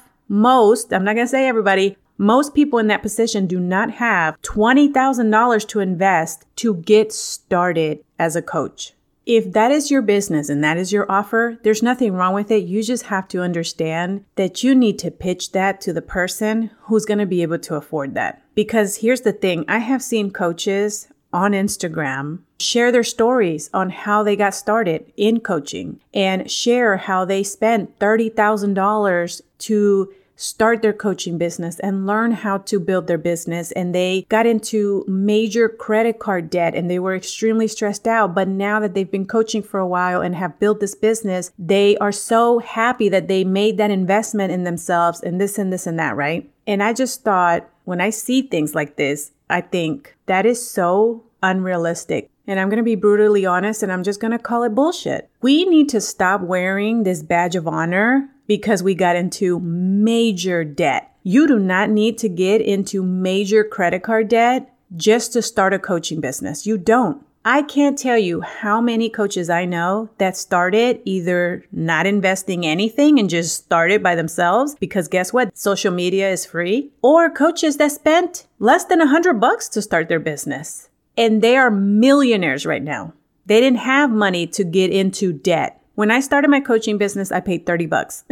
most, 0.26 0.90
I'm 0.90 1.04
not 1.04 1.16
going 1.16 1.26
to 1.26 1.30
say 1.30 1.46
everybody, 1.46 1.98
most 2.16 2.54
people 2.54 2.78
in 2.78 2.86
that 2.86 3.02
position 3.02 3.46
do 3.46 3.60
not 3.60 3.90
have 3.90 4.40
$20,000 4.40 5.68
to 5.68 5.80
invest 5.80 6.46
to 6.56 6.76
get 6.76 7.12
started 7.12 8.02
as 8.18 8.36
a 8.36 8.40
coach. 8.42 8.94
If 9.24 9.52
that 9.52 9.70
is 9.70 9.90
your 9.90 10.02
business 10.02 10.48
and 10.48 10.64
that 10.64 10.76
is 10.76 10.92
your 10.92 11.10
offer, 11.10 11.58
there's 11.62 11.82
nothing 11.82 12.14
wrong 12.14 12.34
with 12.34 12.50
it. 12.50 12.64
You 12.64 12.82
just 12.82 13.04
have 13.04 13.28
to 13.28 13.42
understand 13.42 14.24
that 14.34 14.64
you 14.64 14.74
need 14.74 14.98
to 15.00 15.10
pitch 15.10 15.52
that 15.52 15.80
to 15.82 15.92
the 15.92 16.02
person 16.02 16.70
who's 16.82 17.04
going 17.04 17.18
to 17.18 17.26
be 17.26 17.42
able 17.42 17.58
to 17.60 17.76
afford 17.76 18.14
that. 18.14 18.42
Because 18.54 18.96
here's 18.96 19.20
the 19.20 19.32
thing 19.32 19.64
I 19.68 19.78
have 19.78 20.02
seen 20.02 20.32
coaches 20.32 21.08
on 21.32 21.52
Instagram 21.52 22.40
share 22.58 22.92
their 22.92 23.02
stories 23.02 23.70
on 23.72 23.90
how 23.90 24.22
they 24.22 24.36
got 24.36 24.54
started 24.54 25.12
in 25.16 25.40
coaching 25.40 26.00
and 26.12 26.50
share 26.50 26.96
how 26.96 27.24
they 27.24 27.42
spent 27.42 27.98
$30,000 27.98 29.40
to 29.58 30.12
start 30.42 30.82
their 30.82 30.92
coaching 30.92 31.38
business 31.38 31.78
and 31.78 32.04
learn 32.06 32.32
how 32.32 32.58
to 32.58 32.80
build 32.80 33.06
their 33.06 33.18
business. 33.18 33.70
And 33.72 33.94
they 33.94 34.26
got 34.28 34.44
into 34.44 35.04
major 35.06 35.68
credit 35.68 36.18
card 36.18 36.50
debt 36.50 36.74
and 36.74 36.90
they 36.90 36.98
were 36.98 37.14
extremely 37.14 37.68
stressed 37.68 38.08
out. 38.08 38.34
But 38.34 38.48
now 38.48 38.80
that 38.80 38.94
they've 38.94 39.10
been 39.10 39.26
coaching 39.26 39.62
for 39.62 39.78
a 39.78 39.86
while 39.86 40.20
and 40.20 40.34
have 40.34 40.58
built 40.58 40.80
this 40.80 40.96
business, 40.96 41.52
they 41.58 41.96
are 41.98 42.10
so 42.10 42.58
happy 42.58 43.08
that 43.08 43.28
they 43.28 43.44
made 43.44 43.76
that 43.78 43.92
investment 43.92 44.52
in 44.52 44.64
themselves 44.64 45.20
and 45.20 45.40
this 45.40 45.58
and 45.58 45.72
this 45.72 45.86
and 45.86 45.98
that, 45.98 46.16
right? 46.16 46.50
And 46.66 46.82
I 46.82 46.92
just 46.92 47.22
thought 47.22 47.68
when 47.84 48.00
I 48.00 48.10
see 48.10 48.42
things 48.42 48.74
like 48.74 48.96
this, 48.96 49.30
I 49.48 49.60
think 49.60 50.16
that 50.26 50.44
is 50.44 50.68
so 50.68 51.22
unrealistic. 51.42 52.30
And 52.48 52.58
I'm 52.58 52.68
going 52.68 52.78
to 52.78 52.82
be 52.82 52.96
brutally 52.96 53.46
honest 53.46 53.84
and 53.84 53.92
I'm 53.92 54.02
just 54.02 54.20
going 54.20 54.32
to 54.32 54.38
call 54.38 54.64
it 54.64 54.74
bullshit. 54.74 55.30
We 55.40 55.64
need 55.64 55.88
to 55.90 56.00
stop 56.00 56.40
wearing 56.40 57.04
this 57.04 57.22
badge 57.22 57.54
of 57.54 57.68
honor 57.68 58.28
because 58.56 58.82
we 58.82 58.94
got 58.94 59.16
into 59.16 59.58
major 59.60 60.62
debt. 60.62 61.10
You 61.22 61.46
do 61.46 61.58
not 61.58 61.88
need 61.88 62.18
to 62.18 62.28
get 62.28 62.60
into 62.60 63.02
major 63.02 63.64
credit 63.64 64.02
card 64.02 64.28
debt 64.28 64.70
just 64.94 65.32
to 65.32 65.40
start 65.40 65.72
a 65.72 65.78
coaching 65.78 66.20
business. 66.20 66.66
You 66.66 66.76
don't. 66.76 67.24
I 67.46 67.62
can't 67.62 67.98
tell 67.98 68.18
you 68.18 68.42
how 68.42 68.82
many 68.82 69.08
coaches 69.08 69.48
I 69.48 69.64
know 69.64 70.10
that 70.18 70.36
started 70.36 71.00
either 71.06 71.64
not 71.72 72.06
investing 72.06 72.66
anything 72.66 73.18
and 73.18 73.30
just 73.30 73.64
started 73.64 74.02
by 74.02 74.14
themselves 74.14 74.76
because 74.78 75.08
guess 75.08 75.32
what? 75.32 75.56
Social 75.56 75.90
media 75.90 76.30
is 76.30 76.44
free 76.44 76.90
or 77.00 77.30
coaches 77.30 77.78
that 77.78 77.92
spent 77.92 78.46
less 78.58 78.84
than 78.84 79.00
a 79.00 79.08
hundred 79.08 79.40
bucks 79.40 79.66
to 79.70 79.80
start 79.80 80.10
their 80.10 80.20
business 80.20 80.90
and 81.16 81.40
they 81.40 81.56
are 81.56 81.70
millionaires 81.70 82.66
right 82.66 82.82
now. 82.82 83.14
They 83.46 83.60
didn't 83.60 83.78
have 83.78 84.10
money 84.10 84.46
to 84.48 84.62
get 84.62 84.90
into 84.90 85.32
debt. 85.32 85.81
When 85.94 86.10
I 86.10 86.20
started 86.20 86.48
my 86.48 86.60
coaching 86.60 86.98
business, 86.98 87.30
I 87.30 87.40
paid 87.40 87.66
30 87.66 87.86
bucks. 87.86 88.24